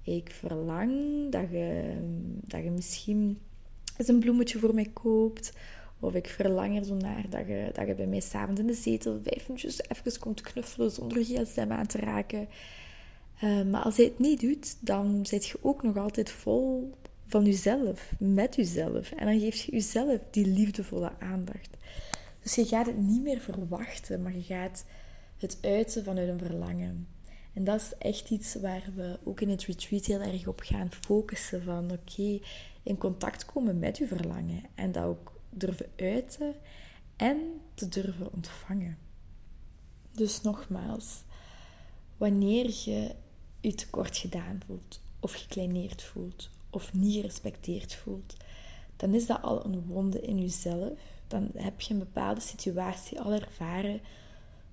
ik 0.01 0.31
verlang 0.31 0.91
dat 1.31 1.49
je, 1.51 1.95
dat 2.41 2.63
je 2.63 2.71
misschien 2.71 3.39
eens 3.97 4.07
een 4.07 4.19
bloemetje 4.19 4.59
voor 4.59 4.73
mij 4.73 4.89
koopt. 4.93 5.53
Of 5.99 6.13
ik 6.13 6.27
verlang 6.27 6.77
er 6.77 6.85
zo 6.85 6.95
naar 6.95 7.25
dat 7.29 7.47
je, 7.47 7.69
dat 7.73 7.87
je 7.87 7.95
bij 7.95 8.07
mij 8.07 8.19
s'avonds 8.19 8.61
in 8.61 8.67
de 8.67 8.73
zetel 8.73 9.19
vijf 9.23 9.47
minuutjes 9.47 9.81
even 9.81 10.19
komt 10.19 10.41
knuffelen 10.41 10.91
zonder 10.91 11.23
gsm 11.23 11.67
aan 11.69 11.85
te 11.85 11.97
raken. 11.97 12.47
Uh, 13.43 13.63
maar 13.63 13.81
als 13.81 13.97
hij 13.97 14.05
het 14.05 14.19
niet 14.19 14.41
doet, 14.41 14.77
dan 14.79 15.25
zit 15.25 15.45
je 15.45 15.57
ook 15.61 15.83
nog 15.83 15.97
altijd 15.97 16.31
vol 16.31 16.93
van 17.27 17.45
jezelf, 17.45 18.11
met 18.19 18.55
jezelf. 18.55 19.11
En 19.11 19.25
dan 19.25 19.39
geef 19.39 19.55
je 19.55 19.71
jezelf 19.71 20.19
die 20.31 20.47
liefdevolle 20.47 21.11
aandacht. 21.19 21.77
Dus 22.41 22.55
je 22.55 22.65
gaat 22.65 22.85
het 22.85 22.97
niet 22.97 23.23
meer 23.23 23.39
verwachten, 23.39 24.21
maar 24.21 24.35
je 24.35 24.43
gaat 24.43 24.85
het 25.37 25.57
uiten 25.61 26.03
vanuit 26.03 26.29
een 26.29 26.47
verlangen. 26.47 27.07
En 27.53 27.63
dat 27.63 27.81
is 27.81 27.93
echt 27.97 28.29
iets 28.29 28.55
waar 28.55 28.83
we 28.95 29.19
ook 29.23 29.41
in 29.41 29.49
het 29.49 29.63
retreat 29.63 30.05
heel 30.05 30.21
erg 30.21 30.47
op 30.47 30.59
gaan 30.59 30.91
focussen. 30.91 31.63
Van 31.63 31.91
oké, 31.91 32.39
in 32.83 32.97
contact 32.97 33.45
komen 33.45 33.79
met 33.79 33.97
je 33.97 34.07
verlangen. 34.07 34.63
En 34.75 34.91
dat 34.91 35.03
ook 35.03 35.34
durven 35.59 35.91
uiten 35.95 36.55
en 37.15 37.61
te 37.73 37.89
durven 37.89 38.33
ontvangen. 38.33 38.97
Dus 40.11 40.41
nogmaals, 40.41 41.23
wanneer 42.17 42.65
je 42.65 43.15
je 43.59 43.73
tekort 43.73 44.17
gedaan 44.17 44.59
voelt, 44.65 45.01
of 45.19 45.33
gekleineerd 45.33 46.01
voelt, 46.03 46.49
of 46.69 46.93
niet 46.93 47.13
gerespecteerd 47.13 47.95
voelt, 47.95 48.35
dan 48.95 49.13
is 49.13 49.25
dat 49.25 49.41
al 49.41 49.65
een 49.65 49.85
wonde 49.85 50.21
in 50.21 50.39
jezelf. 50.39 50.99
Dan 51.27 51.49
heb 51.55 51.81
je 51.81 51.93
een 51.93 51.99
bepaalde 51.99 52.41
situatie 52.41 53.21
al 53.21 53.31
ervaren 53.31 54.01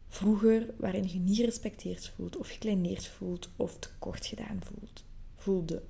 vroeger 0.08 0.74
waarin 0.76 1.08
je 1.08 1.18
niet 1.18 1.36
gerespecteerd 1.36 2.08
voelt, 2.08 2.36
of 2.36 2.48
gekleineerd 2.48 3.06
voelt, 3.06 3.48
of 3.56 3.78
tekort 3.78 4.26
gedaan 4.26 4.60
voelt, 4.64 5.04
voelde. 5.36 5.82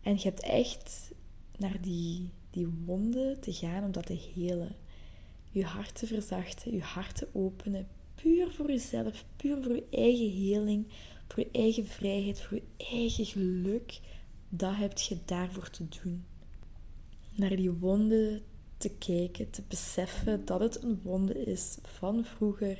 En 0.00 0.14
je 0.14 0.22
hebt 0.22 0.40
echt 0.40 1.10
naar 1.58 1.80
die, 1.80 2.30
die 2.56 2.68
wonden 2.84 3.40
te 3.40 3.52
gaan 3.52 3.84
om 3.84 3.92
dat 3.92 4.06
te 4.06 4.30
helen. 4.34 4.76
Je 5.50 5.64
hart 5.64 5.94
te 5.94 6.06
verzachten, 6.06 6.72
je 6.72 6.82
hart 6.82 7.16
te 7.16 7.28
openen, 7.32 7.88
puur 8.14 8.52
voor 8.52 8.66
jezelf, 8.66 9.24
puur 9.36 9.62
voor 9.62 9.74
je 9.74 9.86
eigen 9.90 10.30
heling, 10.30 10.86
voor 11.28 11.42
je 11.42 11.48
eigen 11.52 11.86
vrijheid, 11.86 12.40
voor 12.40 12.56
je 12.56 12.84
eigen 12.94 13.24
geluk. 13.24 14.00
Dat 14.48 14.76
heb 14.76 14.98
je 14.98 15.18
daarvoor 15.24 15.70
te 15.70 15.88
doen. 16.02 16.24
Naar 17.34 17.56
die 17.56 17.70
wonden 17.70 18.42
te 18.76 18.90
kijken, 18.90 19.50
te 19.50 19.62
beseffen 19.68 20.44
dat 20.44 20.60
het 20.60 20.82
een 20.82 21.00
wonde 21.02 21.44
is 21.44 21.78
van 21.82 22.24
vroeger. 22.24 22.78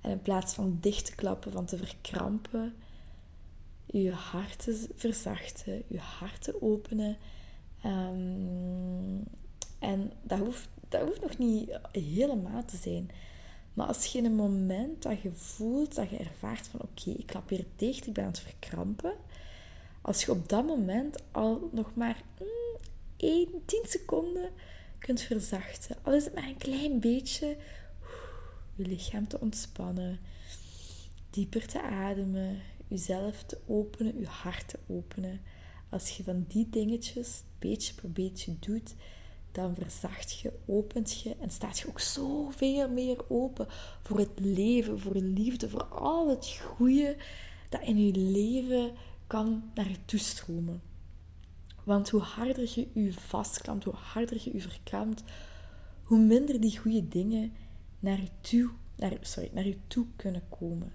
En 0.00 0.10
in 0.10 0.22
plaats 0.22 0.54
van 0.54 0.78
dicht 0.80 1.06
te 1.06 1.14
klappen, 1.14 1.52
van 1.52 1.66
te 1.66 1.76
verkrampen, 1.76 2.74
je 3.86 4.12
hart 4.12 4.58
te 4.58 4.88
verzachten, 4.94 5.82
je 5.86 5.98
hart 5.98 6.42
te 6.42 6.62
openen. 6.62 7.16
Um, 7.84 9.24
en 9.78 10.12
dat 10.22 10.38
hoeft, 10.38 10.68
dat 10.88 11.00
hoeft 11.00 11.20
nog 11.20 11.38
niet 11.38 11.78
helemaal 11.92 12.64
te 12.64 12.76
zijn. 12.76 13.10
Maar 13.74 13.86
als 13.86 14.06
je 14.06 14.18
in 14.18 14.24
een 14.24 14.34
moment 14.34 15.02
dat 15.02 15.20
je 15.20 15.32
voelt, 15.32 15.94
dat 15.94 16.10
je 16.10 16.16
ervaart 16.16 16.66
van 16.66 16.80
oké, 16.80 17.10
ik 17.10 17.26
klap 17.26 17.48
hier 17.48 17.64
dicht, 17.76 18.06
ik 18.06 18.12
ben 18.12 18.24
aan 18.24 18.30
het 18.30 18.40
verkrampen. 18.40 19.12
Als 20.00 20.24
je 20.24 20.30
op 20.30 20.48
dat 20.48 20.66
moment 20.66 21.22
al 21.30 21.68
nog 21.72 21.94
maar 21.94 22.22
mm, 22.38 22.80
1, 23.16 23.48
10 23.64 23.84
seconden 23.88 24.50
kunt 24.98 25.20
verzachten. 25.20 25.96
Al 26.02 26.14
is 26.14 26.24
het 26.24 26.34
maar 26.34 26.48
een 26.48 26.56
klein 26.56 27.00
beetje. 27.00 27.56
Je 28.74 28.86
lichaam 28.86 29.28
te 29.28 29.40
ontspannen. 29.40 30.18
Dieper 31.30 31.66
te 31.66 31.82
ademen. 31.82 32.60
Jezelf 32.88 33.42
te 33.42 33.58
openen. 33.66 34.18
Je 34.18 34.26
hart 34.26 34.68
te 34.68 34.78
openen. 34.86 35.40
Als 35.90 36.16
je 36.16 36.22
van 36.22 36.44
die 36.48 36.68
dingetjes 36.70 37.42
beetje 37.58 37.94
per 37.94 38.12
beetje 38.12 38.56
doet, 38.58 38.94
dan 39.52 39.74
verzacht 39.74 40.32
je, 40.32 40.52
opent 40.66 41.20
je 41.20 41.36
en 41.40 41.50
staat 41.50 41.78
je 41.78 41.88
ook 41.88 42.00
zoveel 42.00 42.90
meer 42.90 43.24
open 43.28 43.66
voor 44.02 44.18
het 44.18 44.40
leven, 44.40 45.00
voor 45.00 45.14
liefde, 45.14 45.68
voor 45.68 45.84
al 45.84 46.28
het 46.28 46.60
goede 46.62 47.16
dat 47.68 47.82
in 47.82 48.06
je 48.06 48.12
leven 48.12 48.92
kan 49.26 49.70
naar 49.74 49.88
je 49.88 50.04
toestromen. 50.04 50.82
Want 51.84 52.10
hoe 52.10 52.20
harder 52.20 52.70
je 52.74 52.88
je 52.94 53.12
vastklampt, 53.12 53.84
hoe 53.84 53.94
harder 53.94 54.40
je 54.44 54.52
je 54.52 54.60
verkrampt, 54.60 55.22
hoe 56.02 56.18
minder 56.18 56.60
die 56.60 56.78
goede 56.78 57.08
dingen 57.08 57.52
naar 58.00 58.20
je 58.20 58.28
toe, 58.40 58.70
naar, 58.96 59.16
sorry, 59.20 59.50
naar 59.52 59.66
je 59.66 59.76
toe 59.86 60.06
kunnen 60.16 60.42
komen. 60.48 60.92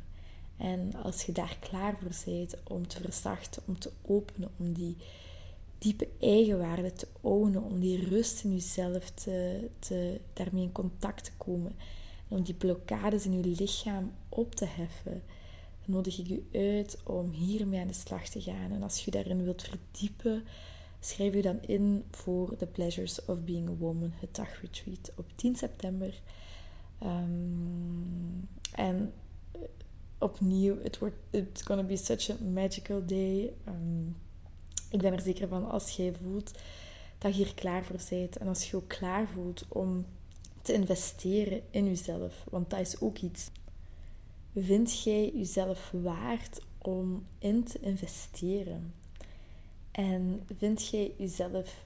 En 0.58 0.94
als 1.04 1.24
je 1.24 1.32
daar 1.32 1.58
klaar 1.60 1.98
voor 1.98 2.34
bent 2.34 2.56
om 2.64 2.88
te 2.88 3.02
verzachten, 3.02 3.62
om 3.66 3.80
te 3.80 3.92
openen, 4.02 4.50
om 4.58 4.74
die 4.74 4.96
diepe 5.78 6.08
eigenwaarde 6.20 6.94
te 6.94 7.08
ownen, 7.22 7.64
om 7.64 7.80
die 7.80 8.10
rust 8.10 8.44
in 8.44 8.54
jezelf 8.54 9.10
te, 9.10 9.70
te, 9.80 10.20
daarmee 10.34 10.64
in 10.64 10.72
contact 10.72 11.24
te 11.24 11.32
komen. 11.38 11.72
En 12.30 12.38
om 12.38 12.44
die 12.44 12.54
blokkades 12.54 13.26
in 13.26 13.38
je 13.38 13.56
lichaam 13.58 14.12
op 14.30 14.56
te 14.56 14.66
heffen, 14.66 15.24
dan 15.86 15.96
nodig 15.96 16.20
ik 16.20 16.28
je 16.28 16.44
uit 16.52 16.98
om 17.04 17.32
hiermee 17.32 17.80
aan 17.80 17.88
de 17.88 17.94
slag 17.94 18.28
te 18.28 18.42
gaan. 18.42 18.72
En 18.72 18.84
als 18.84 19.06
je 19.06 19.12
daarin 19.12 19.44
wilt 19.44 19.64
verdiepen, 19.64 20.44
schrijf 21.00 21.34
je 21.34 21.42
dan 21.42 21.62
in 21.62 22.04
voor 22.12 22.58
The 22.58 22.66
Pleasures 22.66 23.26
of 23.26 23.44
Being 23.44 23.70
a 23.70 23.74
Woman, 23.74 24.12
het 24.16 24.36
dagretreat 24.36 25.12
op 25.16 25.26
10 25.36 25.56
september. 25.56 26.22
Um, 27.04 28.50
en 28.72 29.14
opnieuw, 30.18 30.78
it 30.84 30.98
wordt, 30.98 31.16
it's 31.30 31.62
gonna 31.62 31.84
be 31.84 31.98
such 31.98 32.30
a 32.30 32.36
magical 32.54 33.06
day. 33.06 33.54
Um, 33.68 34.16
ik 34.90 35.02
ben 35.02 35.14
er 35.14 35.22
zeker 35.22 35.48
van 35.48 35.70
als 35.70 35.90
jij 35.90 36.14
voelt 36.24 36.52
dat 37.18 37.36
je 37.36 37.44
hier 37.44 37.54
klaar 37.54 37.84
voor 37.84 38.00
bent. 38.10 38.38
En 38.38 38.48
als 38.48 38.70
je 38.70 38.76
ook 38.76 38.88
klaar 38.88 39.28
voelt 39.28 39.66
om 39.68 40.06
te 40.62 40.74
investeren 40.74 41.62
in 41.70 41.86
jezelf. 41.86 42.46
Want 42.50 42.70
dat 42.70 42.80
is 42.80 43.02
ook 43.02 43.18
iets. 43.18 43.50
Vind 44.56 45.04
jij 45.04 45.32
jezelf 45.36 45.92
waard 45.92 46.62
om 46.78 47.26
in 47.40 47.64
te 47.64 47.80
investeren? 47.80 48.94
En 49.92 50.44
vind 50.58 50.88
jij 50.88 51.14
jezelf 51.18 51.86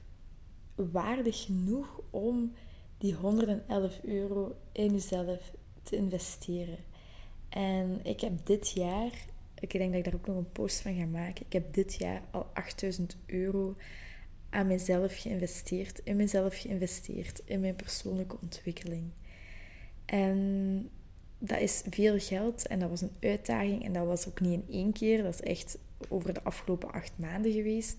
waardig 0.75 1.45
genoeg 1.45 2.01
om 2.09 2.53
die 2.97 3.13
111 3.13 4.03
euro 4.03 4.55
in 4.71 4.91
jezelf 4.91 5.51
te 5.83 5.95
investeren? 5.95 6.77
En 7.49 7.99
ik 8.03 8.19
heb 8.19 8.45
dit 8.45 8.71
jaar 8.71 9.11
ik 9.59 9.71
denk 9.71 9.89
dat 9.89 9.99
ik 9.99 10.03
daar 10.03 10.13
ook 10.13 10.27
nog 10.27 10.37
een 10.37 10.51
post 10.51 10.79
van 10.81 10.95
ga 10.95 11.05
maken. 11.05 11.45
Ik 11.45 11.53
heb 11.53 11.73
dit 11.73 11.95
jaar 11.95 12.21
al 12.31 12.49
8000 12.53 13.17
euro 13.25 13.75
aan 14.49 14.67
mezelf 14.67 15.17
geïnvesteerd, 15.17 16.01
in 16.03 16.15
mezelf 16.15 16.57
geïnvesteerd, 16.57 17.41
in 17.45 17.59
mijn 17.59 17.75
persoonlijke 17.75 18.37
ontwikkeling. 18.41 19.03
En 20.05 20.89
dat 21.37 21.59
is 21.59 21.83
veel 21.89 22.19
geld 22.19 22.67
en 22.67 22.79
dat 22.79 22.89
was 22.89 23.01
een 23.01 23.15
uitdaging 23.19 23.83
en 23.83 23.93
dat 23.93 24.05
was 24.05 24.27
ook 24.27 24.39
niet 24.39 24.53
in 24.53 24.73
één 24.73 24.91
keer, 24.91 25.23
dat 25.23 25.33
is 25.33 25.41
echt 25.41 25.77
over 26.07 26.33
de 26.33 26.43
afgelopen 26.43 26.91
acht 26.91 27.11
maanden 27.15 27.51
geweest. 27.51 27.97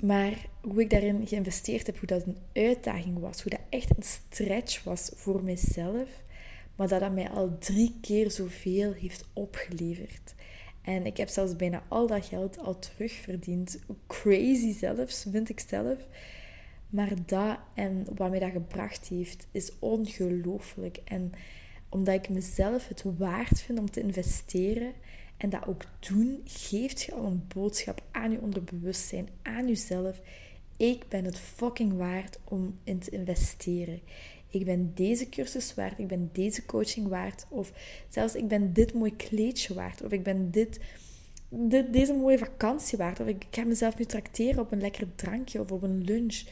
Maar 0.00 0.46
hoe 0.60 0.80
ik 0.80 0.90
daarin 0.90 1.26
geïnvesteerd 1.26 1.86
heb, 1.86 1.98
hoe 1.98 2.06
dat 2.06 2.26
een 2.26 2.38
uitdaging 2.52 3.18
was, 3.18 3.42
hoe 3.42 3.50
dat 3.50 3.60
echt 3.68 3.96
een 3.96 4.02
stretch 4.02 4.84
was 4.84 5.10
voor 5.14 5.42
mezelf, 5.42 6.08
maar 6.80 6.88
dat 6.88 7.00
dat 7.00 7.12
mij 7.12 7.30
al 7.30 7.58
drie 7.58 7.94
keer 8.00 8.30
zoveel 8.30 8.92
heeft 8.92 9.28
opgeleverd. 9.32 10.34
En 10.82 11.06
ik 11.06 11.16
heb 11.16 11.28
zelfs 11.28 11.56
bijna 11.56 11.82
al 11.88 12.06
dat 12.06 12.26
geld 12.26 12.58
al 12.58 12.78
terugverdiend. 12.78 13.78
Crazy 14.06 14.72
zelfs, 14.72 15.26
vind 15.30 15.48
ik 15.48 15.60
zelf. 15.68 15.98
Maar 16.88 17.12
dat 17.26 17.58
en 17.74 18.06
wat 18.14 18.30
mij 18.30 18.38
dat 18.38 18.50
gebracht 18.50 19.08
heeft, 19.08 19.46
is 19.50 19.72
ongelooflijk. 19.78 21.00
En 21.04 21.32
omdat 21.88 22.14
ik 22.14 22.28
mezelf 22.28 22.88
het 22.88 23.04
waard 23.18 23.60
vind 23.60 23.78
om 23.78 23.90
te 23.90 24.00
investeren 24.00 24.92
En 25.36 25.50
dat 25.50 25.66
ook 25.66 25.82
doen 25.98 26.40
geeft 26.44 27.02
je 27.02 27.14
al 27.14 27.24
een 27.24 27.44
boodschap 27.54 28.02
aan 28.10 28.30
je 28.30 28.40
onderbewustzijn, 28.40 29.28
aan 29.42 29.66
jezelf. 29.66 30.20
Ik 30.76 31.08
ben 31.08 31.24
het 31.24 31.38
fucking 31.38 31.96
waard 31.96 32.38
om 32.44 32.78
in 32.84 32.98
te 32.98 33.10
investeren. 33.10 34.00
Ik 34.50 34.64
ben 34.64 34.92
deze 34.94 35.28
cursus 35.28 35.74
waard, 35.74 35.98
ik 35.98 36.06
ben 36.06 36.30
deze 36.32 36.64
coaching 36.64 37.08
waard. 37.08 37.46
Of 37.48 37.72
zelfs 38.08 38.34
ik 38.34 38.48
ben 38.48 38.72
dit 38.72 38.94
mooi 38.94 39.16
kleedje 39.16 39.74
waard. 39.74 40.02
Of 40.02 40.12
ik 40.12 40.22
ben 40.22 40.50
dit, 40.50 40.80
deze 41.90 42.12
mooie 42.12 42.38
vakantie 42.38 42.98
waard. 42.98 43.20
Of 43.20 43.26
ik, 43.26 43.46
ga 43.50 43.64
mezelf 43.64 43.98
nu 43.98 44.04
tracteren 44.04 44.60
op 44.60 44.72
een 44.72 44.80
lekker 44.80 45.14
drankje 45.14 45.60
of 45.60 45.72
op 45.72 45.82
een 45.82 46.04
lunch. 46.04 46.42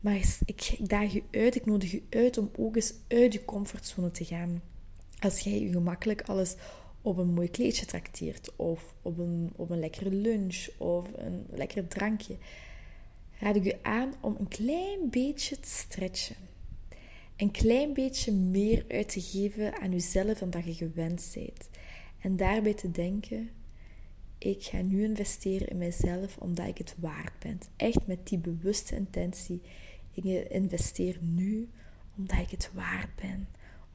Maar 0.00 0.16
ik, 0.16 0.30
ik 0.44 0.88
daag 0.88 1.12
je 1.12 1.22
uit, 1.30 1.54
ik 1.54 1.66
nodig 1.66 1.90
je 1.90 2.02
uit 2.10 2.38
om 2.38 2.50
ook 2.56 2.76
eens 2.76 2.94
uit 3.08 3.32
je 3.32 3.44
comfortzone 3.44 4.10
te 4.10 4.24
gaan. 4.24 4.62
Als 5.18 5.38
jij 5.38 5.60
je 5.60 5.72
gemakkelijk 5.72 6.22
alles 6.22 6.54
op 7.02 7.18
een 7.18 7.34
mooi 7.34 7.50
kleedje 7.50 7.86
trakteert, 7.86 8.56
of 8.56 8.94
op 9.02 9.18
een, 9.18 9.52
op 9.56 9.70
een 9.70 9.78
lekkere 9.78 10.10
lunch, 10.10 10.68
of 10.78 11.06
een 11.14 11.46
lekker 11.50 11.88
drankje, 11.88 12.36
raad 13.38 13.56
ik 13.56 13.64
je 13.64 13.78
aan 13.82 14.14
om 14.20 14.36
een 14.38 14.48
klein 14.48 15.10
beetje 15.10 15.60
te 15.60 15.68
stretchen. 15.68 16.51
Een 17.36 17.50
klein 17.50 17.92
beetje 17.92 18.32
meer 18.32 18.84
uit 18.88 19.08
te 19.08 19.20
geven 19.20 19.80
aan 19.80 19.90
jezelf 19.90 20.38
dan 20.38 20.50
dat 20.50 20.64
je 20.64 20.74
gewend 20.74 21.30
bent. 21.34 21.68
En 22.18 22.36
daarbij 22.36 22.74
te 22.74 22.90
denken, 22.90 23.50
ik 24.38 24.62
ga 24.62 24.80
nu 24.80 25.04
investeren 25.04 25.68
in 25.68 25.78
mezelf 25.78 26.36
omdat 26.38 26.66
ik 26.66 26.78
het 26.78 26.94
waard 26.98 27.38
ben. 27.38 27.58
Echt 27.76 28.06
met 28.06 28.28
die 28.28 28.38
bewuste 28.38 28.96
intentie. 28.96 29.62
Ik 30.12 30.24
investeer 30.50 31.18
nu 31.20 31.68
omdat 32.16 32.38
ik 32.38 32.50
het 32.50 32.70
waard 32.74 33.14
ben. 33.14 33.48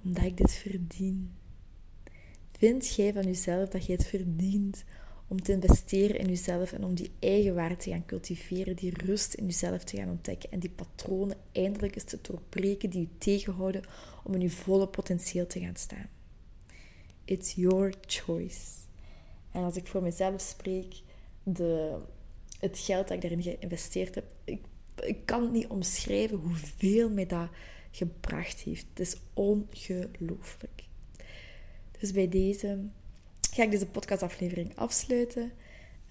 Omdat 0.04 0.24
ik 0.24 0.38
dit 0.38 0.52
verdien. 0.52 1.32
Vind 2.58 2.96
jij 2.96 3.14
van 3.14 3.24
jezelf 3.24 3.70
dat 3.70 3.86
je 3.86 3.92
het 3.92 4.06
verdient 4.06 4.84
om 5.28 5.42
te 5.42 5.52
investeren 5.52 6.20
in 6.20 6.28
jezelf 6.28 6.72
en 6.72 6.84
om 6.84 6.96
die 6.96 7.12
eigen 7.20 7.56
waarde 7.56 7.76
te 7.76 7.90
gaan 7.90 8.06
cultiveren, 8.06 8.76
die 8.76 9.06
rust 9.06 9.34
in 9.34 9.46
jezelf 9.46 9.84
te 9.84 9.98
gaan 9.98 10.10
ontdekken 10.10 10.52
en 10.52 10.60
die 10.60 10.70
patronen 10.70 11.38
eindelijk 11.52 11.96
eens 11.96 12.04
te 12.04 12.20
doorbreken 12.22 12.90
die 12.90 13.02
je 13.02 13.18
tegenhouden 13.18 13.84
om 14.24 14.34
in 14.34 14.42
je 14.42 14.50
volle 14.50 14.88
potentieel 14.88 15.48
te 15.48 15.60
gaan 15.60 15.76
staan. 15.76 16.10
It's 17.26 17.54
your 17.54 17.94
choice. 18.06 18.62
En 19.52 19.64
als 19.64 19.76
ik 19.76 19.88
voor 19.88 20.02
mezelf 20.02 20.42
spreek, 20.42 20.96
de, 21.44 21.98
het 22.60 22.80
geld 22.80 23.08
dat 23.08 23.16
ik 23.16 23.22
daarin 23.22 23.42
geïnvesteerd 23.42 24.16
heb, 24.16 24.26
ik, 24.44 24.62
ik 25.04 25.26
kan 25.26 25.42
het 25.42 25.52
niet 25.52 25.68
omschrijven 25.68 26.38
hoeveel 26.38 27.10
mij 27.10 27.26
dat 27.26 27.50
gebracht 27.92 28.60
heeft. 28.60 28.86
Het 28.90 29.00
is 29.00 29.16
ongelooflijk. 29.34 30.84
Dus 32.00 32.12
bij 32.12 32.30
deze 32.30 32.80
ga 33.58 33.64
ik 33.64 33.72
deze 33.72 33.86
podcastaflevering 33.86 34.72
afsluiten. 34.76 35.52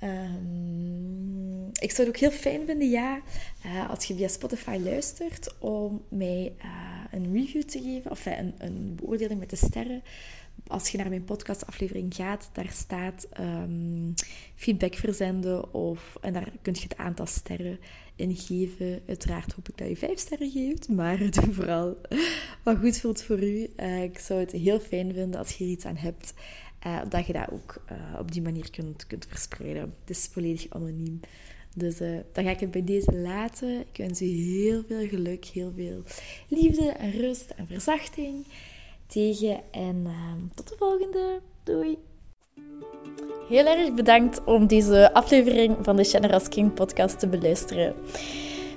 Um, 0.03 1.67
ik 1.73 1.91
zou 1.91 2.07
het 2.07 2.09
ook 2.09 2.17
heel 2.17 2.31
fijn 2.31 2.67
vinden, 2.67 2.91
ja, 2.91 3.21
uh, 3.67 3.91
als 3.91 4.05
je 4.05 4.15
via 4.15 4.29
Spotify 4.29 4.79
luistert, 4.83 5.55
om 5.59 6.03
mij 6.09 6.53
uh, 6.65 6.71
een 7.11 7.33
review 7.33 7.63
te 7.63 7.81
geven, 7.81 8.11
of 8.11 8.27
uh, 8.27 8.39
een, 8.39 8.55
een, 8.59 8.95
beoordeling 9.01 9.41
met 9.41 9.51
de 9.51 9.57
sterren. 9.57 10.03
Als 10.67 10.89
je 10.89 10.99
naar 10.99 11.09
mijn 11.09 11.25
podcastaflevering 11.25 12.15
gaat, 12.15 12.51
daar 12.53 12.71
staat 12.73 13.29
um, 13.41 14.15
feedback 14.55 14.95
verzenden, 14.95 15.75
of, 15.75 16.17
en 16.21 16.33
daar 16.33 16.49
kun 16.63 16.75
je 16.75 16.83
het 16.83 16.97
aantal 16.97 17.27
sterren 17.27 17.79
ingeven. 18.17 19.03
Uiteraard 19.07 19.53
hoop 19.53 19.69
ik 19.69 19.79
dat 19.79 19.89
je 19.89 19.97
vijf 19.97 20.19
sterren 20.19 20.51
geeft, 20.51 20.89
maar 20.89 21.19
doe 21.19 21.53
vooral 21.53 21.97
wat 22.65 22.79
goed 22.79 22.99
voelt 22.99 23.23
voor 23.23 23.43
u. 23.43 23.63
Ik 24.03 24.19
zou 24.19 24.41
het 24.41 24.53
heel 24.53 24.81
fijn 24.81 25.13
vinden 25.13 25.39
als 25.39 25.57
je 25.57 25.65
er 25.65 25.71
iets 25.71 25.85
aan 25.85 25.97
hebt, 25.97 26.35
uh, 26.87 27.01
dat 27.09 27.27
je 27.27 27.33
dat 27.33 27.51
ook 27.53 27.83
uh, 27.93 28.19
op 28.19 28.33
die 28.33 28.43
manier 28.43 28.71
kunt, 28.71 29.07
kunt 29.07 29.27
verspreiden. 29.29 29.83
Het 30.01 30.11
is 30.11 30.29
volledig 30.33 30.67
anoniem. 30.69 31.21
Dus 31.75 31.99
dan 32.33 32.45
ga 32.45 32.51
ik 32.51 32.61
het 32.61 32.71
bij 32.71 32.85
deze 32.85 33.13
laten. 33.13 33.81
Ik 33.81 33.97
wens 33.97 34.23
u 34.23 34.27
heel 34.27 34.83
veel 34.89 35.09
geluk, 35.09 35.45
heel 35.45 35.73
veel 35.77 36.03
liefde 36.49 36.95
rust 37.21 37.51
en 37.51 37.67
verzachting 37.67 38.47
tegen. 39.07 39.61
En 39.71 40.07
tot 40.55 40.69
de 40.69 40.75
volgende. 40.79 41.41
Doei! 41.63 41.99
Heel 43.49 43.67
erg 43.67 43.95
bedankt 43.95 44.45
om 44.45 44.67
deze 44.67 45.13
aflevering 45.13 45.77
van 45.81 45.97
de 45.97 46.05
Generous 46.05 46.49
King 46.49 46.75
podcast 46.75 47.19
te 47.19 47.29
beluisteren. 47.29 47.95